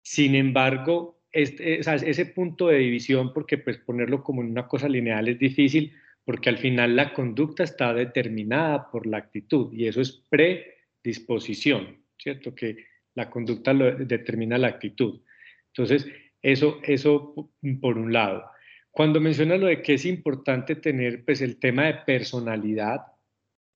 [0.02, 5.29] Sin embargo, este, ese punto de división, porque pues ponerlo como en una cosa lineal
[5.29, 5.92] es difícil,
[6.26, 12.52] porque al final la conducta está determinada por la actitud y eso es predisposición, ¿cierto?
[12.52, 12.84] Que
[13.14, 15.20] la conducta lo determina la actitud.
[15.68, 16.04] Entonces,
[16.42, 17.32] eso, eso
[17.80, 18.44] por un lado.
[18.90, 23.02] Cuando menciona lo de que es importante tener pues el tema de personalidad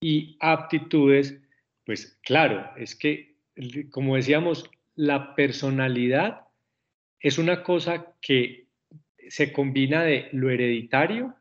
[0.00, 1.40] y aptitudes,
[1.86, 3.36] pues claro, es que,
[3.90, 6.48] como decíamos, la personalidad
[7.20, 8.66] es una cosa que
[9.28, 11.36] se combina de lo hereditario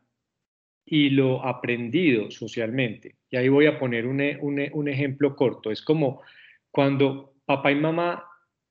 [0.84, 3.16] y lo aprendido socialmente.
[3.30, 5.70] Y ahí voy a poner un, un, ejemplo corto.
[5.70, 6.22] Es como
[6.70, 8.24] cuando papá y mamá,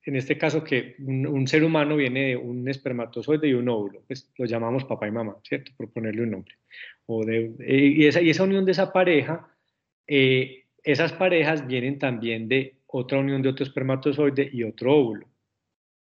[0.04, 4.32] en este caso que un, ser humano viene de un espermatozoide y un óvulo, pues
[4.38, 5.72] lo llamamos papá y mamá, ¿cierto?
[5.78, 6.56] Por ponerle un nombre.
[7.06, 9.50] O de, y, esa, y esa unión de esa pareja
[10.12, 15.28] eh, esas parejas vienen también de otra unión de otro espermatozoide y otro óvulo.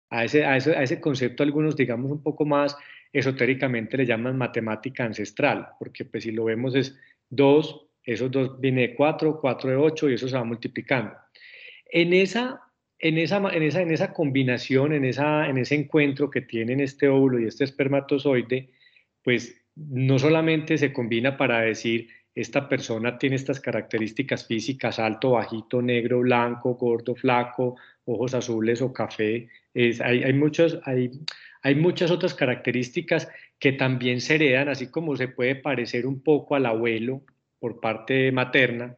[0.09, 2.77] A ese, a ese, concepto algunos, digamos, un poco más
[3.11, 6.97] esotéricamente le llaman matemática ancestral, porque pues si lo vemos es
[7.29, 11.13] 2, esos dos viene de 4, 4 de 8 y eso se va multiplicando.
[11.89, 12.61] En esa,
[12.99, 17.07] en esa, en esa, en esa combinación, en, esa, en ese encuentro que tienen este
[17.07, 18.69] óvulo y este espermatozoide,
[19.23, 25.81] pues no solamente se combina para decir esta persona tiene estas características físicas, alto, bajito,
[25.81, 29.49] negro, blanco, gordo, flaco, ojos azules o café.
[29.73, 31.11] hay, hay, muchos, hay,
[31.61, 33.27] hay muchas otras características
[33.59, 37.23] que también se heredan, así como se puede parecer un poco al abuelo
[37.59, 38.95] por parte materna,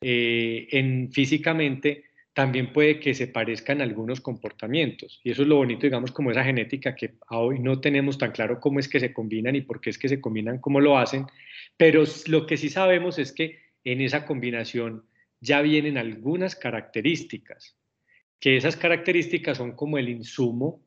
[0.00, 2.04] eh, en físicamente
[2.36, 5.20] también puede que se parezcan algunos comportamientos.
[5.24, 8.60] Y eso es lo bonito, digamos, como esa genética que hoy no tenemos tan claro
[8.60, 11.24] cómo es que se combinan y por qué es que se combinan, cómo lo hacen,
[11.78, 15.06] pero lo que sí sabemos es que en esa combinación
[15.40, 17.74] ya vienen algunas características,
[18.40, 20.80] que esas características son como el insumo,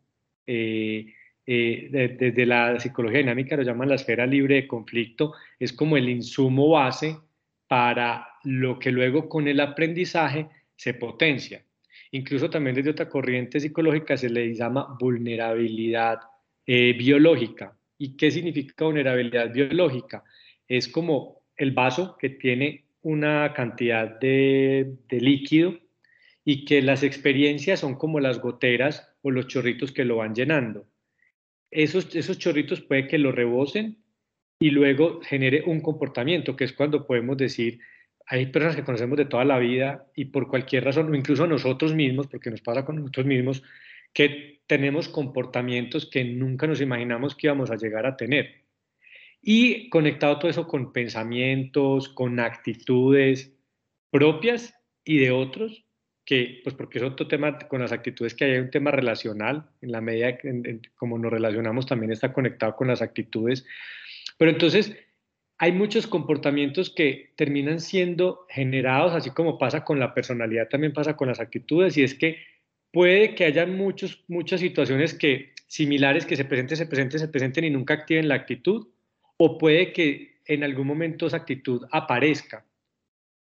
[0.46, 1.14] eh,
[1.46, 6.10] eh, desde la psicología dinámica lo llaman la esfera libre de conflicto, es como el
[6.10, 7.18] insumo base
[7.68, 11.64] para lo que luego con el aprendizaje se potencia.
[12.12, 16.20] Incluso también desde otra corriente psicológica se le llama vulnerabilidad
[16.66, 17.76] eh, biológica.
[17.98, 20.24] ¿Y qué significa vulnerabilidad biológica?
[20.70, 25.74] es como el vaso que tiene una cantidad de, líquido
[26.52, 30.88] y que las experiencias son como las goteras o los chorritos que lo van llenando.
[31.70, 34.00] Esos, esos chorritos puede que lo rebosen
[34.60, 37.80] y luego genere un comportamiento, que es cuando podemos decir,
[38.26, 41.94] hay personas que conocemos de toda la vida y por cualquier razón, o incluso nosotros
[41.94, 43.62] mismos, porque nos pasa con nosotros mismos,
[44.12, 48.64] que tenemos comportamientos que nunca nos imaginamos que íbamos a llegar a tener.
[49.40, 53.56] Y conectado todo eso con pensamientos, con actitudes
[54.10, 54.74] propias
[55.06, 55.86] y de otros,
[56.30, 59.92] que, pues porque es otro tema con las actitudes que hay un tema relacional, en
[59.92, 63.66] la medida en, como nos relacionamos también está conectado con las actitudes.
[64.38, 64.96] Pero entonces
[65.58, 71.18] hay muchos comportamientos que terminan siendo generados, así como pasa con la personalidad, también pasa
[71.18, 72.38] con las actitudes, y es que
[72.92, 77.64] puede que haya muchos, muchas situaciones que similares que se presenten, se presenten, se presenten
[77.64, 78.88] y nunca activen la actitud,
[79.38, 82.69] o puede que en algún momento esa actitud aparezca.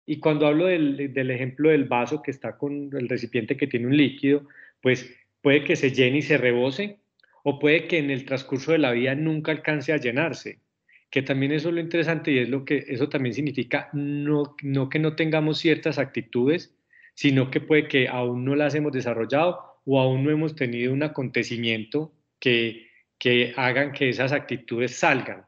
[0.06, 3.88] Y cuando hablo del, del ejemplo del vaso que está con el recipiente que tiene
[3.88, 4.48] un líquido,
[4.82, 5.10] pues
[5.42, 7.00] puede que se llene y se rebose,
[7.44, 10.60] o puede que en el transcurso de la vida nunca alcance a llenarse,
[11.12, 14.98] que también es lo interesante y es lo que eso también significa no, no que
[14.98, 16.76] no tengamos ciertas actitudes,
[17.14, 21.04] sino que puede que aún no las hemos desarrollado o aún no hemos tenido un
[21.04, 22.88] acontecimiento que,
[23.20, 25.46] que hagan que esas actitudes salgan.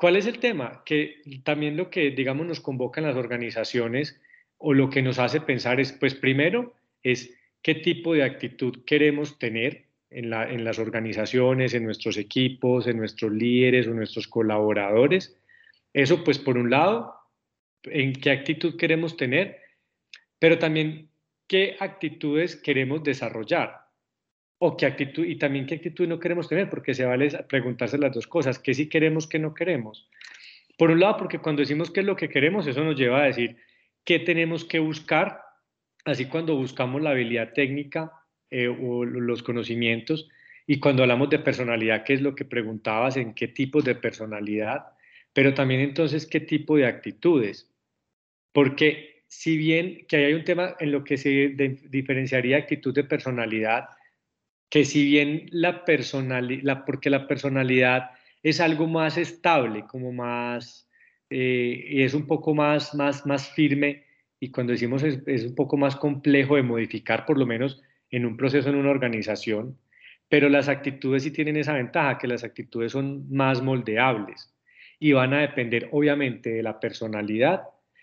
[0.00, 0.82] ¿Cuál es el tema?
[0.86, 4.18] Que también lo que, digamos, nos convoca en las organizaciones
[4.56, 9.38] o lo que nos hace pensar es, pues primero, es qué tipo de actitud queremos
[9.38, 15.38] tener en, en las organizaciones, en nuestros equipos, en nuestros líderes o nuestros colaboradores.
[15.92, 17.14] Eso, pues, por un lado,
[17.82, 19.58] en qué actitud queremos tener,
[20.38, 21.10] pero también
[21.46, 23.89] qué actitudes queremos desarrollar
[24.62, 28.12] o qué actitud y también qué actitud no queremos tener, porque se vale preguntarse las
[28.12, 30.06] dos cosas, qué sí queremos, qué no queremos.
[30.76, 33.26] Por un lado, porque cuando decimos qué es lo que queremos, eso nos lleva a
[33.26, 33.56] decir
[34.04, 35.40] qué tenemos que buscar,
[36.04, 38.12] así cuando buscamos la habilidad técnica
[38.50, 40.28] eh, o los conocimientos,
[40.66, 44.84] y cuando hablamos de personalidad, qué es lo que preguntabas, en qué tipos de personalidad,
[45.32, 47.70] pero también entonces qué tipo de actitudes,
[48.52, 51.54] porque si bien que hay un tema en lo que se
[51.88, 53.86] diferenciaría actitud de personalidad,
[54.70, 60.88] que si bien la personalidad, porque la personalidad es algo más estable, como más,
[61.28, 64.04] eh, y es un poco más, más, más firme,
[64.38, 68.24] y cuando decimos es, es, un poco más complejo de modificar, por lo menos en
[68.24, 69.76] un proceso, en una organización,
[70.28, 74.54] pero las actitudes sí tienen esa ventaja, que las actitudes son más moldeables
[75.00, 77.62] y van a depender obviamente de la personalidad,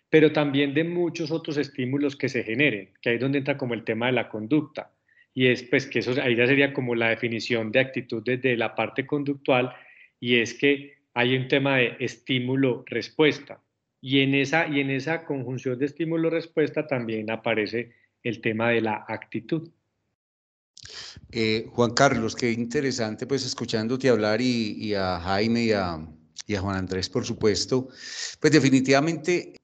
[0.09, 3.73] pero también de muchos otros estímulos que se generen, que ahí es donde entra como
[3.73, 4.91] el tema de la conducta
[5.37, 8.73] y es pues que eso ahí ya sería como la definición de actitud desde la
[8.73, 9.71] parte conductival
[10.19, 13.61] y es que hay un tema de estímulo-respuesta
[14.01, 17.91] y en esa y en esa conjunción de estímulo-respuesta también aparece
[18.23, 19.69] el tema de la actitud.
[21.31, 25.99] Eh, Juan Carlos, qué interesante pues escuchándote hablar y, y a Jaime y a,
[26.47, 27.89] y a Juan Andrés, por supuesto,
[28.39, 29.56] pues definitivamente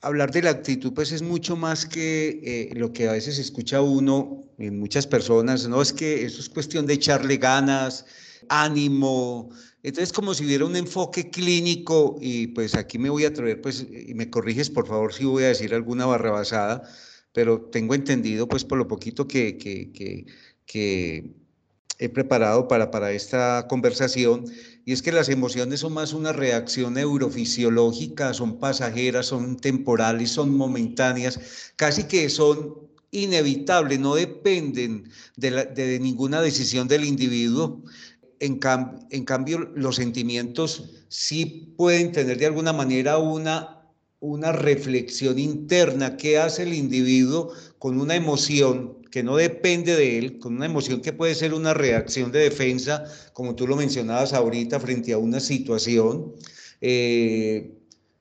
[0.00, 3.82] hablar de la actitud pues es mucho más que eh, lo que a veces escucha
[3.82, 8.06] uno en muchas personas, no es que eso es cuestión de echarle ganas,
[8.48, 9.50] ánimo,
[9.82, 13.86] entonces como si hubiera un enfoque clínico y pues aquí me voy a atrever pues
[13.90, 16.82] y me corriges por favor si voy a decir alguna barrabasada,
[17.32, 20.26] pero tengo entendido pues por lo poquito que, que, que,
[20.66, 21.39] que
[22.00, 24.46] he preparado para, para esta conversación,
[24.86, 30.56] y es que las emociones son más una reacción neurofisiológica, son pasajeras, son temporales, son
[30.56, 31.38] momentáneas,
[31.76, 32.74] casi que son
[33.10, 37.82] inevitables, no dependen de, ninguna decisión del individuo.
[38.38, 38.58] En,
[39.10, 43.82] en cambio, los sentimientos sí pueden tener de alguna manera una,
[44.20, 46.16] una reflexión interna.
[46.16, 51.00] ¿Qué hace el individuo con una emoción que no depende de él, con una emoción
[51.00, 55.40] que puede ser una reacción de defensa, como tú lo mencionabas ahorita, frente a una
[55.40, 56.32] situación,
[56.80, 57.72] eh,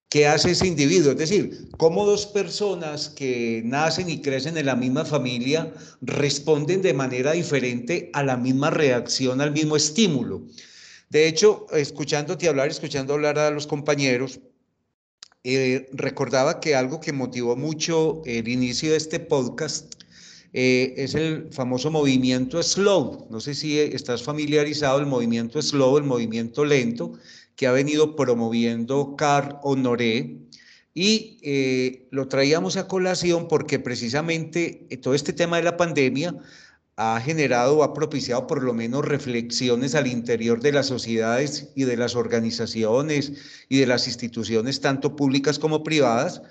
[0.10, 1.12] ¿qué hace ese individuo?
[1.12, 5.72] Es decir, cómo dos personas que nacen y crecen en la misma familia
[6.02, 10.44] responden de manera diferente a la misma reacción, al mismo estímulo.
[11.10, 14.40] De hecho, escuchándote hablar, escuchando hablar a los compañeros,
[15.44, 19.96] eh, recordaba que algo que motivó mucho el inicio de este podcast
[20.54, 23.28] eh, es el famoso movimiento slow.
[23.30, 27.14] No sé si estás familiarizado, el movimiento slow, el movimiento lento,
[27.56, 30.38] que ha venido promoviendo Carl Honoré.
[30.94, 36.36] Y eh, lo traíamos a colación porque precisamente eh, todo este tema de la pandemia
[37.02, 41.86] ha generado o ha propiciado por lo menos reflexiones al interior de las sociedades y
[41.86, 43.34] de las organizaciones
[43.70, 46.42] y de las instituciones, tanto públicas como privadas,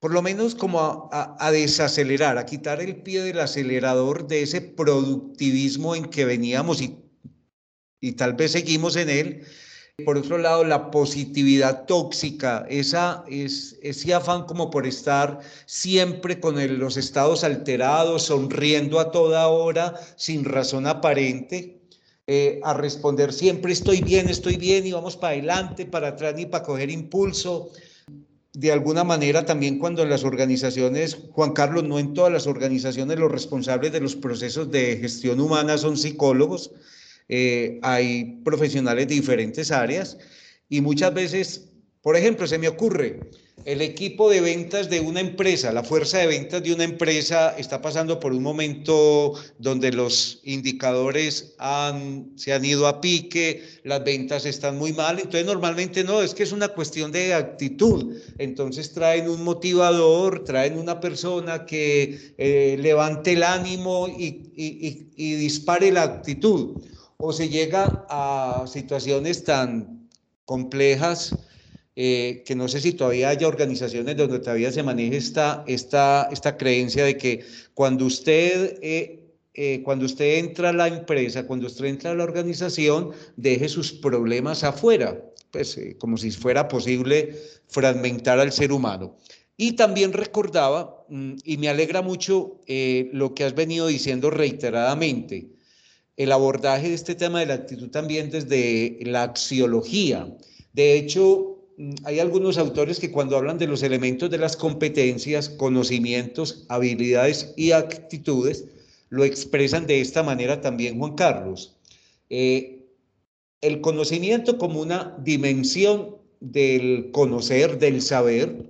[0.00, 5.96] por lo menos como a, desacelerar, a quitar el pie del acelerador de ese productivismo
[5.96, 6.96] en que veníamos y,
[8.00, 9.44] y tal vez seguimos en él.
[10.04, 16.78] Por otro lado, la positividad tóxica, esa, es, ese afán como por estar siempre con
[16.78, 21.80] los estados alterados, sonriendo a toda hora, sin razón aparente,
[22.28, 26.46] eh, a responder siempre estoy bien, estoy bien y vamos para adelante, para atrás ni
[26.46, 27.72] para coger impulso
[28.58, 33.30] de alguna manera también cuando las organizaciones, Juan Carlos, no en todas las organizaciones los
[33.30, 36.72] responsables de los procesos de gestión humana son psicólogos,
[37.28, 40.18] eh, hay profesionales de diferentes áreas
[40.68, 41.68] y muchas veces,
[42.02, 43.20] por ejemplo, se me ocurre,
[43.64, 47.82] el equipo de ventas de una empresa, la fuerza de ventas de una empresa está
[47.82, 51.54] pasando por un momento donde los indicadores
[52.36, 56.44] se han ido a pique, las ventas están muy mal, entonces normalmente no, es que
[56.44, 58.16] es una cuestión de actitud.
[58.38, 65.92] Entonces traen un motivador, traen una persona que eh, levante el ánimo y, y dispare
[65.92, 66.80] la actitud.
[67.16, 70.08] O se llega a situaciones tan
[70.44, 71.34] complejas
[72.00, 76.56] eh, que no sé si todavía haya organizaciones donde todavía se maneje esta, esta, esta
[76.56, 77.44] creencia de que
[77.74, 82.22] cuando usted, eh, eh, cuando usted entra a la empresa, cuando usted entra a la
[82.22, 85.20] organización, deje sus problemas afuera,
[85.50, 87.34] pues como si fuera posible
[87.66, 89.16] fragmentar al ser humano.
[89.56, 92.60] Y también recordaba, mm, y me alegra mucho
[93.12, 95.48] lo que has venido diciendo reiteradamente,
[96.16, 100.32] el abordaje de este tema de la actitud también desde la axiología.
[100.72, 101.57] De hecho,
[102.04, 107.72] hay algunos autores que cuando hablan de los elementos de las competencias, conocimientos, habilidades y
[107.72, 108.64] actitudes,
[109.10, 111.76] lo expresan de esta manera también Juan Carlos.
[112.30, 112.86] Eh,
[113.60, 118.68] el conocimiento como una dimensión del conocer, del saber,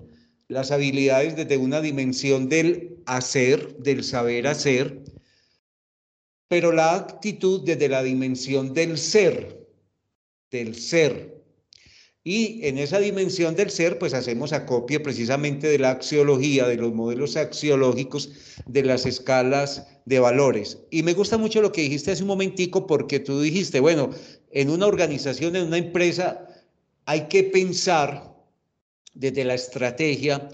[0.49, 5.03] las habilidades desde una dimensión del hacer, del saber hacer,
[6.49, 9.67] pero la actitud desde la dimensión del ser,
[10.51, 11.38] del ser,
[12.25, 16.93] y en esa dimensión del ser, pues hacemos acopio precisamente de la axiología, de los
[16.93, 18.31] modelos axiológicos,
[18.67, 20.79] de las escalas de valores.
[20.91, 24.11] Y me gusta mucho lo que dijiste hace un momentico, porque tú dijiste, bueno,
[24.51, 26.47] en una organización, en una empresa,
[27.07, 28.35] hay que pensar
[29.15, 30.49] desde la estrategia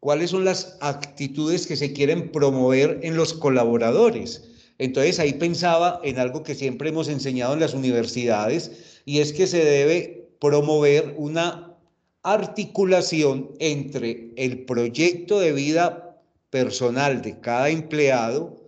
[0.00, 4.42] cuáles son las actitudes que se quieren promover en los colaboradores.
[4.78, 9.46] Entonces ahí pensaba en algo que siempre hemos enseñado en las universidades, y es que
[9.46, 11.76] se debe promover una
[12.22, 16.20] articulación entre el proyecto de vida
[16.50, 18.66] personal de cada empleado,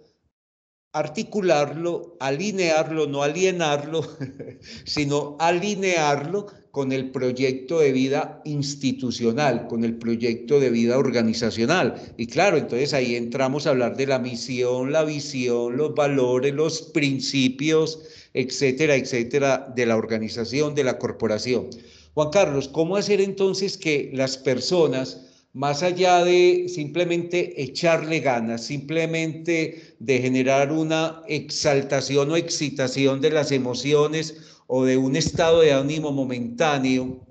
[0.92, 4.02] articularlo, alinearlo, no alienarlo,
[4.84, 11.94] sino alinearlo con el proyecto de vida institucional, con el proyecto de vida organizacional.
[12.16, 16.82] Y claro, entonces ahí entramos a hablar de la misión, la visión, los valores, los
[16.82, 18.00] principios,
[18.35, 21.70] etcétera, etcétera, de la organización, de la corporación.
[22.14, 29.95] Juan Carlos, ¿cómo hacer entonces que las personas, más allá de simplemente echarle ganas, simplemente
[29.99, 36.12] de generar una exaltación o excitación de las emociones o de un estado de ánimo
[36.12, 37.24] momentáneo,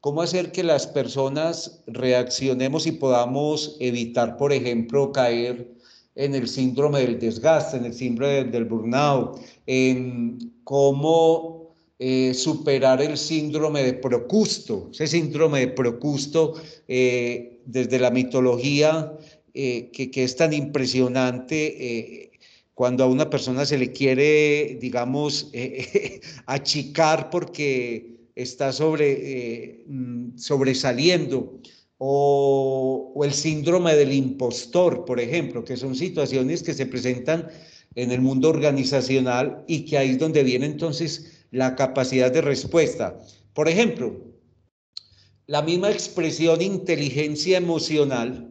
[0.00, 5.74] cómo hacer que las personas reaccionemos y podamos evitar, por ejemplo, caer
[6.14, 13.16] en el síndrome del desgaste, en el síndrome del burnout, en cómo eh, superar el
[13.16, 16.54] síndrome de Procusto, ese síndrome de Procusto
[16.88, 19.12] eh, desde la mitología
[19.54, 22.30] eh, que, que, es tan impresionante
[22.74, 25.52] cuando a una persona se le quiere, digamos,
[26.46, 31.60] achicar porque está sobre, mm, sobresaliendo
[32.06, 37.48] o, el síndrome del impostor, por ejemplo, que son situaciones que se presentan
[37.94, 43.18] en el mundo organizacional y que ahí es donde viene entonces la capacidad de respuesta.
[43.54, 44.20] Por ejemplo,
[45.46, 48.50] la misma expresión inteligencia emocional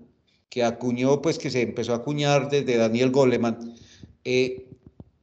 [0.50, 3.76] que acuñó, pues que se empezó a acuñar desde Daniel Goleman,
[4.24, 4.66] eh,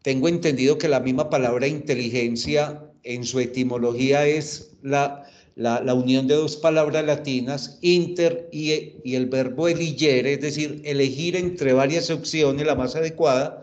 [0.03, 5.26] tengo entendido que la misma palabra inteligencia en su etimología es la
[5.61, 11.75] la, unión de dos palabras latinas, inter y, el verbo eligere, es decir, elegir entre
[11.75, 13.63] varias opciones la más adecuada.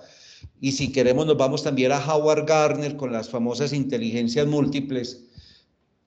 [0.62, 5.24] Y si queremos, nos vamos también a Howard Gardner con las famosas inteligencias múltiples.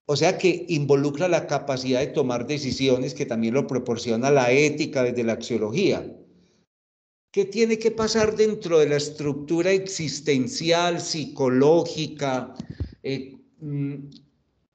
[0.07, 5.03] O sea que involucra la capacidad de tomar decisiones que también lo proporciona la ética
[5.03, 6.07] desde la axiología.
[7.33, 12.55] ¿Qué tiene que pasar dentro de la estructura existencial, psicológica?
[13.03, 13.97] Eh, mm,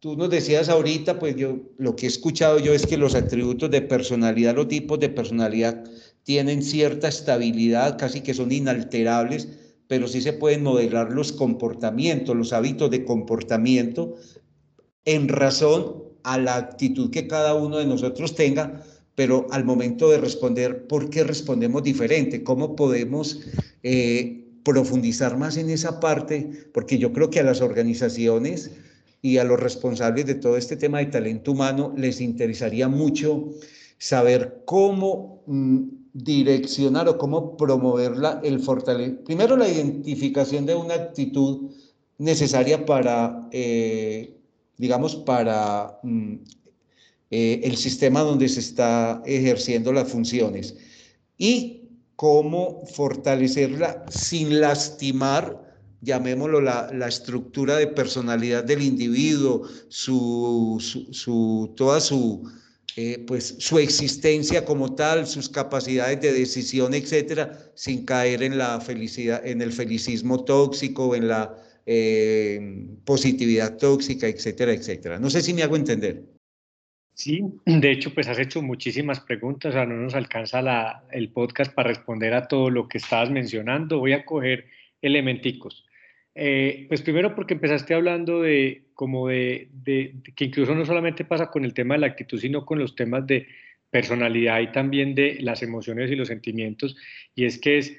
[0.05, 3.71] Tú nos decías ahorita, pues yo lo que he escuchado yo es que los atributos
[3.71, 5.83] de personalidad, los tipos de personalidad
[6.21, 9.47] tienen cierta estabilidad, casi que son inalterables,
[9.87, 14.13] pero sí se pueden modelar los comportamientos, los hábitos de comportamiento
[15.05, 18.83] en razón a la actitud que cada uno de nosotros tenga,
[19.15, 22.43] pero al momento de responder, ¿por qué respondemos diferente?
[22.43, 23.39] ¿Cómo podemos
[23.81, 26.51] eh, profundizar más en esa parte?
[26.75, 28.69] Porque yo creo que a las organizaciones
[29.26, 33.49] y a los responsables de todo este tema de talento humano les interesaría mucho
[33.97, 35.80] saber cómo mm,
[36.13, 39.23] direccionar o cómo promover la, el fortalecimiento.
[39.23, 41.71] Primero, la identificación de una actitud
[42.19, 44.38] necesaria para, eh,
[44.78, 46.36] digamos, para mm,
[47.32, 50.76] eh, el sistema donde se está ejerciendo las funciones
[51.36, 55.74] y cómo fortalecerla sin lastimar
[56.05, 60.77] llamémoslo la, la, estructura de personalidad del individuo, su,
[61.11, 62.49] su, toda su,
[62.95, 68.79] eh, pues, su existencia como tal, sus capacidades de decisión, etcétera, sin caer en la
[68.79, 75.19] felicidad, en el felicismo tóxico, en la eh, positividad tóxica, etcétera, etcétera.
[75.19, 76.23] No sé si me hago entender.
[77.15, 81.73] Sí, de hecho, pues has hecho muchísimas preguntas, o no nos alcanza la, el podcast
[81.73, 83.99] para responder a todo lo que estabas mencionando.
[83.99, 84.65] Voy a coger
[85.01, 85.85] elementicos.
[86.38, 89.69] Eh, pues primero porque empezaste hablando de como de,
[90.36, 93.25] que incluso no solamente pasa con el tema de la actitud, sino con los temas
[93.25, 93.47] de
[93.89, 96.97] personalidad y también de las emociones y los sentimientos,
[97.36, 97.97] y es que es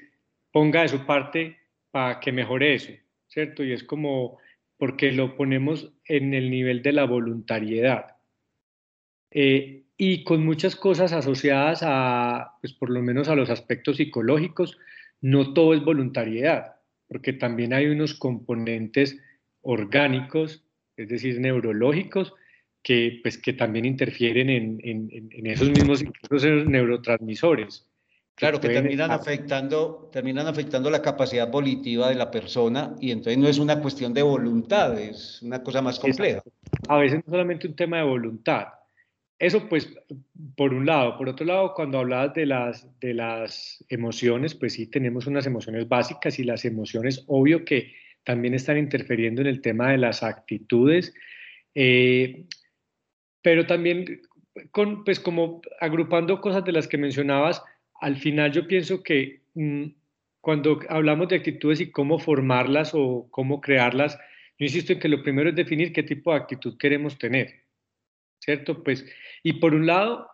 [0.51, 1.57] ponga de su parte
[1.89, 2.91] para que mejore eso,
[3.27, 3.63] ¿cierto?
[3.63, 4.37] Y es como
[4.77, 8.17] porque lo ponemos en el nivel de la voluntariedad.
[9.31, 14.77] Eh, y con muchas cosas asociadas a, pues por lo menos a los aspectos psicológicos,
[15.21, 16.76] no todo es voluntariedad
[17.07, 19.17] porque también hay unos componentes
[19.61, 20.63] orgánicos,
[20.95, 22.33] es decir, neurológicos,
[22.83, 27.85] que, pues, que también interfieren en, en, esos mismos neurotransmisores.
[28.35, 33.47] Claro, que, terminan afectando, terminan afectando la capacidad volitiva de la persona y entonces no
[33.47, 36.43] es una cuestión de voluntad, es una cosa más compleja.
[36.87, 38.67] A veces no solamente un tema de voluntad,
[39.39, 39.93] eso pues
[40.55, 41.17] por un lado.
[41.17, 45.87] Por otro lado, cuando hablabas de las, de las emociones, pues sí tenemos unas emociones
[45.87, 51.13] básicas y las emociones, obvio que también están interfiriendo en el tema de las actitudes,
[51.75, 52.45] eh,
[53.41, 54.21] pero también
[54.71, 57.63] con, pues como agrupando cosas de las que mencionabas,
[58.01, 59.85] al final yo pienso que mm,
[60.41, 64.17] cuando hablamos de actitudes y cómo formarlas o cómo crearlas,
[64.59, 67.66] yo insisto en que lo primero es definir qué tipo de actitud queremos tener,
[68.39, 68.83] ¿cierto?
[68.83, 69.05] Pues
[69.43, 70.27] y por un lado,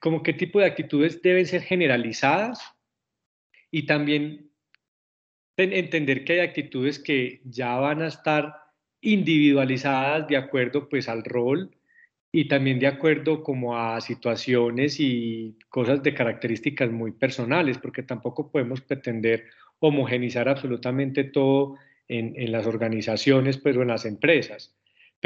[0.00, 2.60] como qué tipo de actitudes deben ser generalizadas
[3.70, 4.50] y también
[5.56, 8.54] entender que hay actitudes que ya van a estar
[9.00, 11.70] individualizadas de acuerdo pues al rol
[12.30, 18.50] y también de acuerdo como a situaciones y cosas de características muy personales, porque tampoco
[18.50, 19.46] podemos pretender
[19.78, 21.76] homogenizar absolutamente todo
[22.08, 24.76] en, en las organizaciones pues, o en las empresas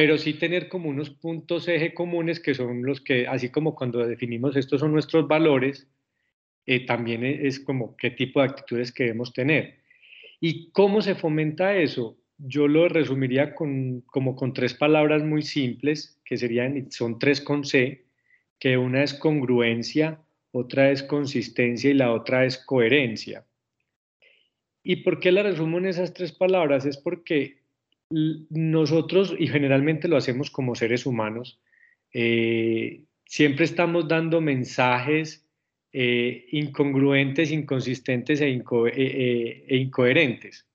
[0.00, 3.98] pero sí tener como unos puntos eje comunes que son los que, así como cuando
[4.06, 5.90] definimos estos son nuestros valores,
[6.64, 9.82] eh, también e, es como qué tipo de actitudes queremos tener.
[10.40, 12.16] ¿Y cómo se fomenta eso?
[12.38, 17.66] Yo lo resumiría con, como con tres palabras muy simples, que serían, son tres con
[17.66, 18.06] C,
[18.58, 20.18] que una es congruencia,
[20.50, 23.44] otra es consistencia y la otra es coherencia.
[24.82, 26.86] ¿Y por qué la resumo en esas tres palabras?
[26.86, 27.59] Es porque
[28.10, 31.60] nosotros, y generalmente lo hacemos como seres humanos,
[32.12, 35.46] eh, siempre estamos dando mensajes
[35.92, 40.66] eh, incongruentes, inconsistentes e, eh, e, incoherentes.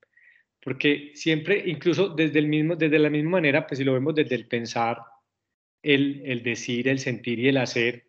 [0.62, 4.34] Porque siempre, incluso desde, el mismo, desde la misma manera, pues si lo vemos desde
[4.34, 4.98] el pensar,
[5.82, 8.05] el, el decir, el sentir y el hacer,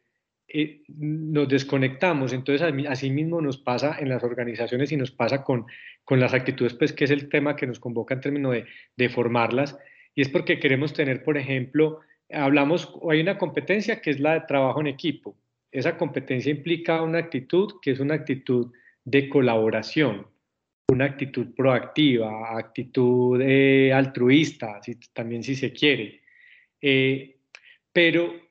[0.48, 2.34] eh, nos desconectamos.
[2.34, 5.66] Entonces, así mismo nos pasa en las organizaciones y nos pasa con,
[6.04, 9.10] con las actitudes, pues que es el tema que nos convoca en términos de, de
[9.10, 9.78] formarlas.
[10.16, 12.00] Y es porque queremos tener, por ejemplo,
[12.32, 15.38] hablamos, hay una competencia que es la de trabajo en equipo.
[15.72, 18.72] Esa competencia implica una actitud que es una actitud
[19.04, 20.28] de colaboración,
[20.90, 24.80] una actitud proactiva, actitud eh, altruista,
[25.14, 26.22] también si se quiere.
[26.82, 27.38] Eh,
[27.92, 28.47] pero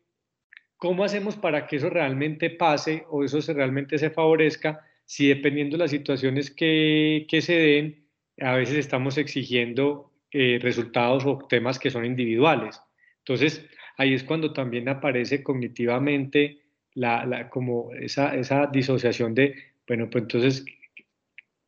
[0.79, 5.77] ¿Cómo hacemos para que eso realmente pase o eso se, realmente se favorezca si dependiendo
[5.77, 8.07] de las situaciones que, que se den,
[8.41, 12.81] a veces estamos exigiendo eh, resultados o temas que son individuales?
[13.19, 13.65] Entonces,
[13.97, 16.59] ahí es cuando también aparece cognitivamente
[16.95, 19.55] la, la, como esa, esa disociación de,
[19.87, 20.65] bueno, pues entonces,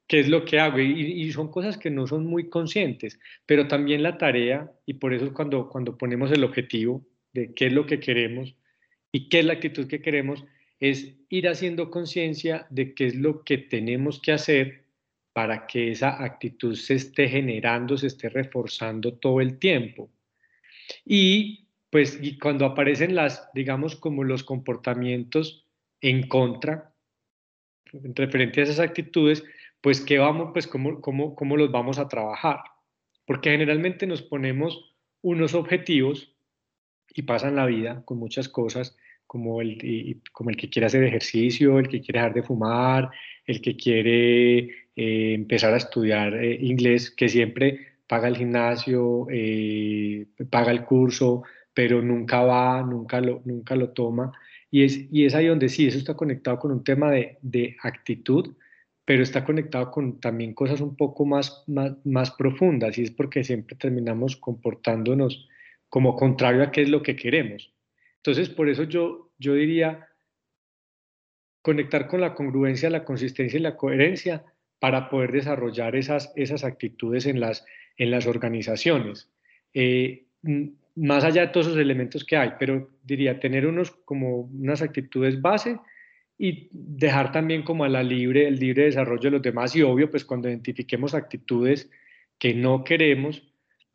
[0.06, 3.68] qué es lo que hago y, y, son cosas que no son muy conscientes, pero
[3.68, 7.86] también la tarea, y por eso cuando, cuando ponemos el objetivo de qué es lo
[7.86, 8.54] que queremos,
[9.12, 10.44] ¿Y qué es la actitud que queremos?
[10.80, 14.84] Es ir haciendo conciencia de qué es lo que tenemos que hacer
[15.32, 20.10] para que esa actitud se esté generando, se esté reforzando todo el tiempo.
[21.04, 25.66] Y pues y cuando aparecen las, digamos, como los comportamientos
[26.00, 26.94] en contra,
[27.92, 29.44] referente a esas actitudes,
[29.80, 32.58] pues qué vamos, pues cómo, cómo, cómo los vamos a trabajar.
[33.24, 36.34] Porque generalmente nos ponemos unos objetivos
[37.14, 38.96] y pasan la vida con muchas cosas,
[39.26, 43.10] como el, como el que quiere hacer ejercicio, el que quiere dejar de fumar,
[43.46, 44.58] el que quiere
[44.96, 51.42] eh, empezar a estudiar eh, inglés, que siempre paga el gimnasio, eh, paga el curso,
[51.74, 54.32] pero nunca va, nunca lo, nunca lo toma.
[54.70, 57.76] Y es, y es ahí donde sí, eso está conectado con un tema de, de
[57.82, 58.54] actitud,
[59.04, 63.44] pero está conectado con también cosas un poco más, más, más profundas y es porque
[63.44, 65.48] siempre terminamos comportándonos
[65.88, 67.72] como contrario a qué es lo que queremos.
[68.16, 70.08] Entonces, por eso yo, yo diría
[71.62, 74.44] conectar con la congruencia, la consistencia y la coherencia
[74.78, 77.64] para poder desarrollar esas, esas actitudes en las,
[77.96, 79.30] en las organizaciones.
[79.74, 80.26] Eh,
[80.94, 85.40] más allá de todos esos elementos que hay, pero diría tener unos como unas actitudes
[85.40, 85.78] base
[86.36, 90.10] y dejar también como a la libre, el libre desarrollo de los demás y obvio,
[90.10, 91.90] pues cuando identifiquemos actitudes
[92.38, 93.42] que no queremos,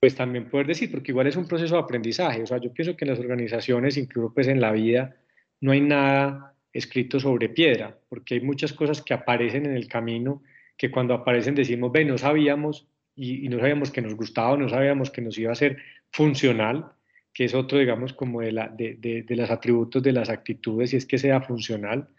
[0.04, 2.98] pues también poder decir, porque igual es un proceso de aprendizaje, o sea, yo pienso
[2.98, 5.16] que en las organizaciones, incluso pues en la vida,
[5.62, 10.44] no hay nada escrito sobre piedra, porque hay muchas cosas que aparecen en el camino
[10.76, 12.86] que cuando aparecen decimos, ve, no sabíamos
[13.16, 15.78] y, no sabíamos que nos gustaba, no sabíamos que nos iba a ser
[16.12, 16.92] funcional,
[17.34, 20.98] que es otro, digamos, como de, la, de, de, los atributos de las actitudes, y
[20.98, 22.10] es que sea funcional.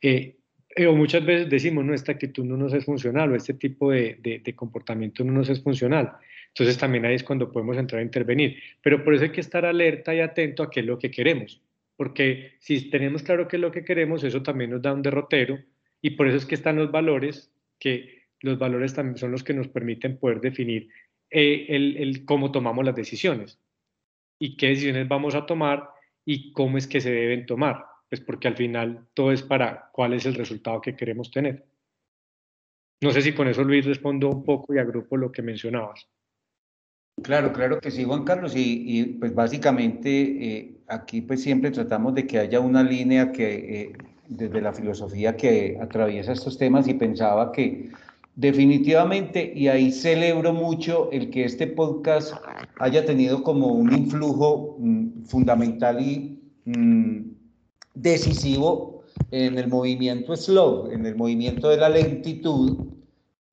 [0.00, 0.36] Eh,
[0.86, 4.16] o muchas veces decimos, no, esta actitud no nos es funcional o este tipo de,
[4.22, 6.18] de, comportamiento no nos es funcional.
[6.56, 8.56] Entonces también ahí es cuando podemos entrar a intervenir.
[8.82, 11.60] Pero por eso hay que estar alerta y atento a qué es lo que queremos.
[11.96, 15.58] Porque si tenemos claro qué es lo que queremos, eso también nos da un derrotero.
[16.00, 19.54] Y por eso es que están los valores, que los valores también son los que
[19.54, 20.88] nos permiten poder definir
[21.30, 23.58] eh, el, el cómo tomamos las decisiones
[24.38, 25.88] y qué decisiones vamos a tomar
[26.24, 30.12] y cómo es que se deben tomar pues porque al final todo es para cuál
[30.12, 31.64] es el resultado que queremos tener.
[33.00, 36.08] No sé si con eso Luis respondo un poco y agrupo lo que mencionabas.
[37.22, 42.26] Claro, claro que sí, Juan Carlos, y, pues básicamente eh, aquí pues siempre tratamos de
[42.26, 43.92] que haya una línea que eh,
[44.28, 47.90] desde la filosofía que atraviesa estos temas y pensaba que
[48.34, 52.34] definitivamente, y ahí celebro mucho el que este podcast
[52.78, 57.30] haya tenido como un influjo mm, fundamental y mm,
[57.94, 62.92] decisivo en el movimiento slow, en el movimiento de la lentitud,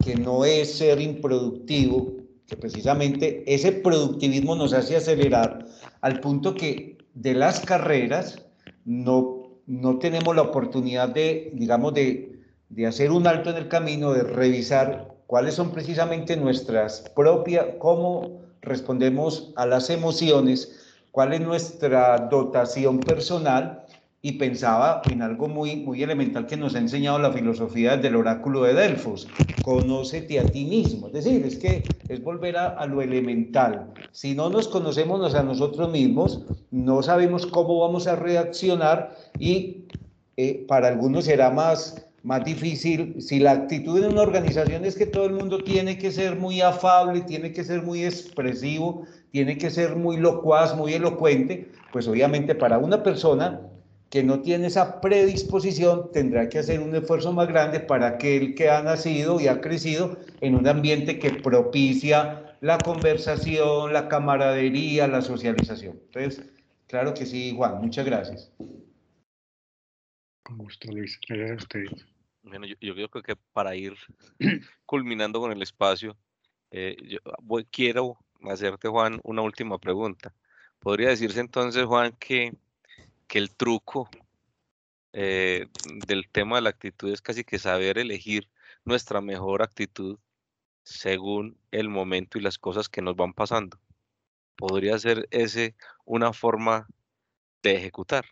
[0.01, 5.65] que no es ser improductivo, que precisamente ese productivismo nos hace acelerar
[6.01, 8.43] al punto que de las carreras
[8.85, 12.39] no, no tenemos la oportunidad de, digamos, de,
[12.69, 18.41] de hacer un alto en el camino, de revisar cuáles son precisamente nuestras propias, cómo
[18.61, 20.79] respondemos a las emociones,
[21.11, 23.82] cuál es nuestra dotación personal
[24.25, 28.63] y pensaba en algo muy, muy elemental que nos ha enseñado la filosofía del oráculo
[28.63, 29.27] de Delfos,
[29.63, 33.91] conócete a ti mismo, es decir, es que es volver a, lo elemental.
[34.13, 39.87] Si no nos conocemos a nosotros mismos, no sabemos cómo vamos a reaccionar y
[40.37, 45.05] eh, para algunos será más, más difícil, si la actitud en una organización es que
[45.05, 49.69] todo el mundo tiene que ser muy afable, tiene que ser muy expresivo, tiene que
[49.69, 53.59] ser muy locuaz, muy elocuente, pues obviamente para una persona
[54.13, 58.69] que no tiene esa predisposición tendrá que hacer un esfuerzo más grande para aquel que
[58.69, 65.23] ha nacido y ha crecido en un ambiente que propicia la conversación, la camaradería, la
[65.23, 65.99] socialización.
[66.05, 66.47] Entonces,
[66.85, 68.51] claro que sí, Juan, muchas gracias.
[70.43, 71.19] Con gusto, Luis.
[71.27, 72.05] Gracias a ustedes.
[72.43, 73.95] Bueno, yo, yo creo que para ir
[74.85, 76.15] culminando con el espacio,
[76.69, 77.17] eh, yo
[77.71, 80.35] quiero hacerte, Juan, una última pregunta.
[80.77, 82.53] ¿Podría decirse entonces, Juan, que
[83.27, 84.09] que el truco
[85.13, 85.67] eh,
[86.07, 88.49] del tema de la actitud es casi que saber elegir
[88.83, 90.17] nuestra mejor actitud
[90.83, 93.79] según el momento y las cosas que nos van pasando.
[94.55, 96.87] Podría ser ese una forma
[97.61, 98.25] de ejecutar.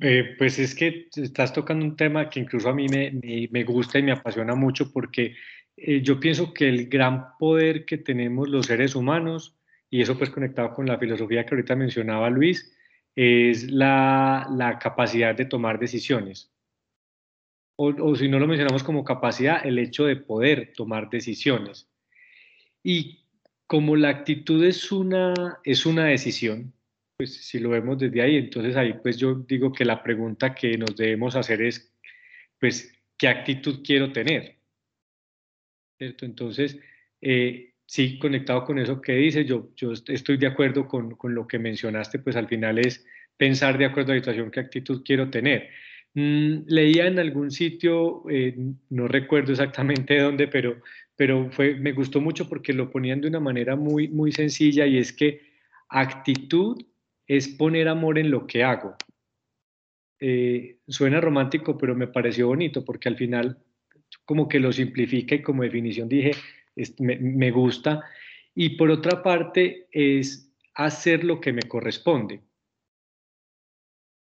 [0.00, 3.12] Eh, pues es que estás tocando un tema que incluso a mí me,
[3.50, 5.36] me, gusta y me apasiona mucho porque
[5.76, 9.56] eh, yo pienso que el gran poder que tenemos los seres humanos,
[9.88, 12.72] y eso pues conectado con la filosofía que ahorita mencionaba Luis,
[13.22, 16.50] es la, capacidad de tomar decisiones.
[17.76, 21.90] O, si no lo mencionamos como capacidad, el hecho de poder tomar decisiones.
[22.82, 23.26] Y
[23.66, 26.72] como la actitud es una, es una decisión,
[27.18, 30.78] pues si lo vemos desde ahí, entonces ahí pues yo digo que la pregunta que
[30.78, 31.94] nos debemos hacer es,
[32.58, 34.56] pues, ¿qué actitud quiero tener?
[35.98, 36.24] ¿Cierto?
[36.24, 36.78] Entonces,
[37.20, 41.48] eh, sí, conectado con eso que dice, yo, yo estoy de acuerdo con, con, lo
[41.48, 43.04] que mencionaste, pues al final es
[43.36, 45.70] pensar de acuerdo a la situación qué actitud quiero tener.
[46.14, 48.54] Mm, leía en algún sitio, eh,
[48.90, 50.80] no recuerdo exactamente dónde, pero,
[51.16, 54.98] pero fue, me gustó mucho porque lo ponían de una manera muy, muy sencilla y
[54.98, 55.40] es que
[55.88, 56.80] actitud
[57.26, 58.94] es poner amor en lo que hago.
[60.20, 63.58] Eh, suena romántico, pero me pareció bonito porque al final
[64.24, 66.32] como que lo simplifica y como definición dije,
[66.98, 68.02] me, gusta.
[68.54, 72.40] Y por otra parte, es hacer lo que me corresponde.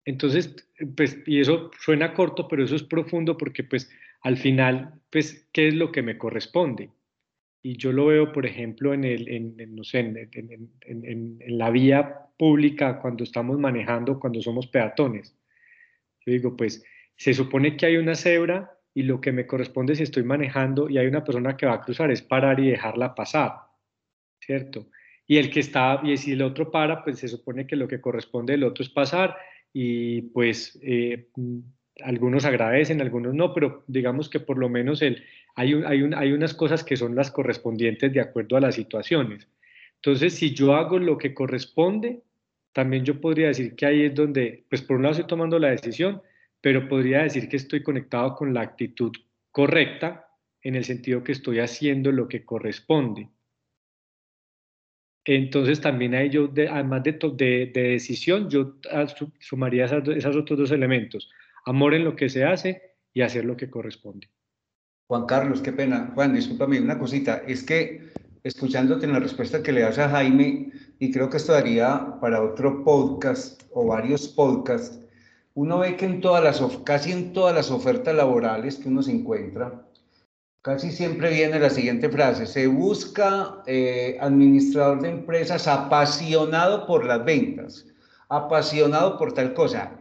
[0.05, 0.55] Entonces,
[0.95, 3.89] pues, y eso suena corto, pero eso es profundo porque, pues,
[4.21, 6.89] al final, pues, ¿qué es lo que me corresponde?
[7.61, 12.99] Y yo lo veo, por ejemplo, en, el, no sé, en, en, la vía pública
[12.99, 15.33] cuando estamos manejando, cuando somos peatones.
[16.25, 16.83] Yo digo, pues,
[17.15, 20.97] se supone que hay una cebra y lo que me corresponde si estoy manejando y
[20.97, 23.53] hay una persona que va a cruzar es parar y dejarla pasar,
[24.39, 24.87] ¿cierto?
[25.25, 28.01] Y el que está, y si el otro para, pues se supone que lo que
[28.01, 29.35] corresponde del otro es pasar
[29.71, 31.29] y pues eh,
[32.01, 35.23] algunos agradecen, algunos no, pero digamos que por lo menos el,
[35.55, 39.47] hay, hay, hay unas cosas que son las correspondientes de acuerdo a las situaciones.
[39.95, 42.21] Entonces, si yo hago lo que corresponde,
[42.73, 45.69] también yo podría decir que ahí es donde, pues por un lado estoy tomando la
[45.69, 46.21] decisión,
[46.63, 49.11] pero podría decir que estoy conectado con la actitud
[49.51, 50.29] correcta
[50.61, 53.29] en el sentido que estoy haciendo lo que corresponde.
[55.25, 59.05] Entonces también hay yo, además de, de, decisión, yo ah,
[59.39, 61.29] sumaría esos otros dos elementos,
[61.65, 62.81] amor en lo que se hace
[63.13, 64.29] y hacer lo que corresponde.
[65.07, 66.11] Juan Carlos, qué pena.
[66.15, 70.71] Juan, discúlpame una cosita, es que escuchándote en la respuesta que le das a Jaime,
[70.97, 75.02] y creo que esto daría para otro podcast o varios podcasts,
[75.55, 79.11] uno ve que en todas las, casi en todas las ofertas laborales que uno se
[79.11, 79.83] encuentra,
[80.63, 87.25] Casi siempre viene la siguiente frase, se busca eh, administrador de empresas apasionado por las
[87.25, 87.85] ventas,
[88.29, 89.91] apasionado por tal cosa.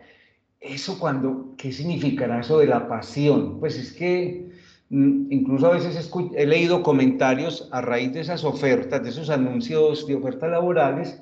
[0.61, 3.59] Eso cuando, ¿qué significará eso de la pasión?
[3.59, 4.53] Pues es que
[4.91, 10.07] mm, incluso a veces he leído comentarios a raíz de esas ofertas, de esos anuncios
[10.07, 11.21] de ofertas laborales,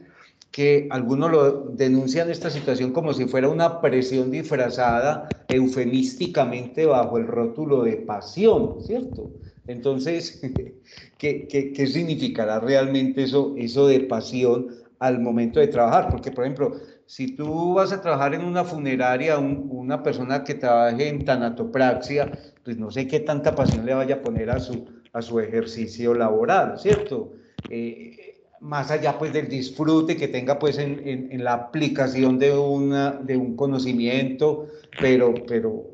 [0.50, 7.26] que algunos lo denuncian esta situación como si fuera una presión disfrazada eufemísticamente bajo el
[7.26, 9.30] rótulo de pasión, ¿cierto?
[9.66, 10.42] Entonces,
[11.18, 16.10] ¿qué, qué, qué significará realmente eso, eso de pasión al momento de trabajar?
[16.10, 16.72] Porque, por ejemplo,
[17.06, 22.32] si tú vas a trabajar en una funeraria, una persona que trabaje en tanatopraxia,
[22.64, 26.14] pues no sé qué tanta pasión le vaya a poner a su, a su ejercicio
[26.14, 27.32] laboral, ¿cierto?
[27.68, 28.29] Eh,
[28.60, 33.36] más allá pues del disfrute que tenga pues en, en, la aplicación de, una, de
[33.36, 34.68] un conocimiento,
[35.00, 35.86] pero, pero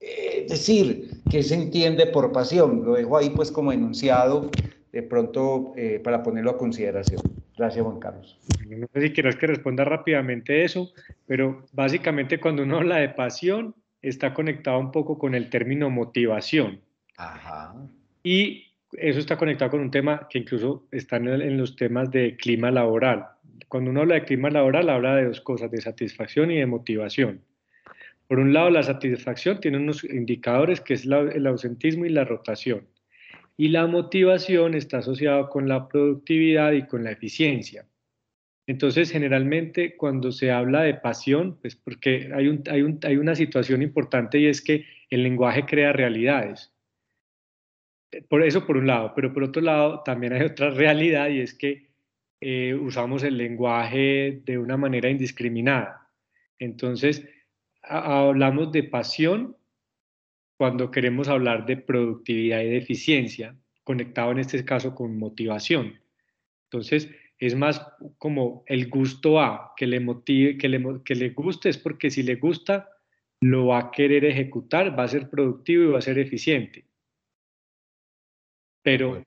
[0.00, 4.50] eh, decir, que se entiende por pasión, lo dejo ahí pues como enunciado
[4.92, 7.20] de pronto eh, para ponerlo a consideración.
[7.56, 8.38] Gracias Juan Carlos.
[8.66, 10.90] No sé si quieres que responda rápidamente eso,
[11.26, 16.80] pero básicamente cuando uno habla de pasión está conectado un poco con el término motivación.
[17.18, 17.74] Ajá.
[18.22, 18.66] Y
[18.98, 23.26] eso está conectado con un tema que incluso está en, los temas de clima laboral.
[23.68, 27.42] Cuando uno habla de clima laboral, habla de dos cosas, de satisfacción y de motivación.
[28.28, 32.86] Por un lado, la satisfacción tiene unos indicadores que es el ausentismo y la rotación.
[33.56, 37.86] Y la motivación está asociada con la productividad y con la eficiencia.
[38.66, 43.36] Entonces, generalmente cuando se habla de pasión, pues porque hay, un, hay, un, hay una
[43.36, 46.75] situación importante y es que el lenguaje crea realidades.
[48.28, 51.54] Por eso por un lado, pero por otro lado también hay otra realidad y es
[51.54, 51.90] que
[52.40, 56.08] eh, usamos el lenguaje de una manera indiscriminada.
[56.58, 57.26] Entonces,
[57.82, 59.56] hablamos de pasión
[60.56, 66.00] cuando queremos hablar de productividad y de eficiencia, conectado en este caso con motivación.
[66.64, 67.86] Entonces, es más
[68.18, 72.22] como el gusto a, que le motive, que le, que le guste, es porque si
[72.22, 72.88] le gusta,
[73.40, 76.86] lo va a querer ejecutar, va a ser productivo y va a ser eficiente
[78.86, 79.20] pero,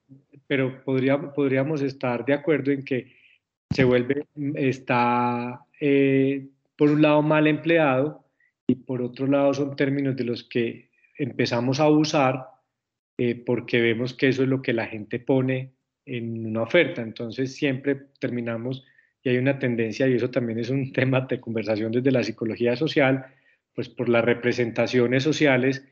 [0.48, 3.18] pero podríamos estar de acuerdo en que
[3.70, 6.48] se vuelve, está eh,
[6.78, 8.24] por un lado mal empleado
[8.66, 12.46] y por otro lado son términos de los que empezamos a usar
[13.18, 15.74] eh, porque vemos que eso es lo que la gente pone
[16.06, 17.02] en una oferta.
[17.02, 18.86] Entonces siempre terminamos
[19.22, 22.78] y hay una tendencia, y eso también es un tema de conversación desde la psicología
[22.78, 23.26] social,
[23.76, 25.84] pues por las representaciones sociales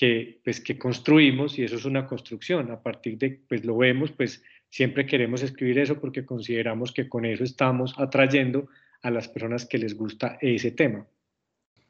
[0.00, 2.70] que, pues, que construimos y eso es una construcción.
[2.70, 7.26] A partir de, pues lo vemos, pues siempre queremos escribir eso porque consideramos que con
[7.26, 8.66] eso estamos atrayendo
[9.02, 11.06] a las personas que les gusta ese tema.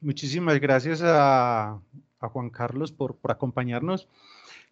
[0.01, 1.81] Muchísimas gracias a,
[2.19, 4.09] a Juan Carlos por, por, acompañarnos.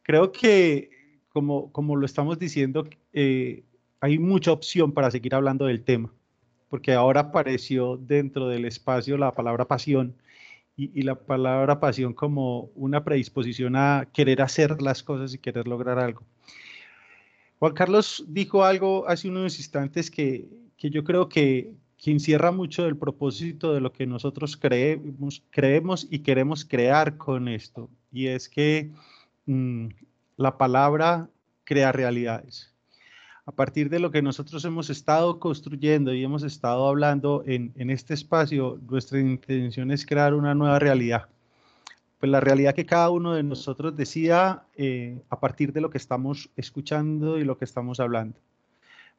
[0.03, 0.91] Creo que,
[1.28, 3.62] como, como lo estamos diciendo, eh,
[4.01, 6.12] hay mucha opción para seguir hablando del tema,
[6.68, 10.16] porque ahora apareció dentro del espacio la palabra pasión
[10.79, 15.99] y, la palabra pasión como una predisposición a querer hacer las cosas y querer lograr
[15.99, 16.22] algo.
[17.59, 22.85] Juan Carlos dijo algo hace unos instantes que, que yo creo que, que, encierra mucho
[22.85, 28.49] del propósito de lo que nosotros creemos, creemos y queremos crear con esto, y es
[28.49, 28.93] que
[29.47, 29.89] mm,
[30.37, 31.29] la palabra
[31.64, 32.72] crea realidades.
[33.49, 38.12] A partir de lo que nosotros hemos estado construyendo y hemos estado hablando en, este
[38.12, 41.30] espacio, nuestra intención es crear una nueva realidad.
[42.20, 45.96] Pues la realidad que cada uno de nosotros decida eh, a partir de lo que
[45.96, 48.36] estamos escuchando y lo que estamos hablando.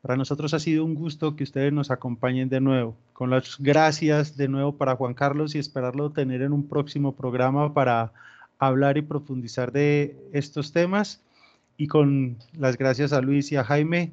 [0.04, 2.96] Para nosotros ha sido un gusto que ustedes nos acompañen de nuevo.
[3.14, 7.74] Con las gracias de nuevo para Juan Carlos y esperarlo tener en un próximo programa
[7.74, 8.14] para
[8.60, 11.20] hablar y profundizar de estos temas
[11.80, 14.12] y con las gracias a Luis y a Jaime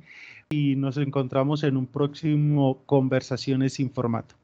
[0.48, 4.36] y nos encontramos en un próximo Conversaciones sin formato.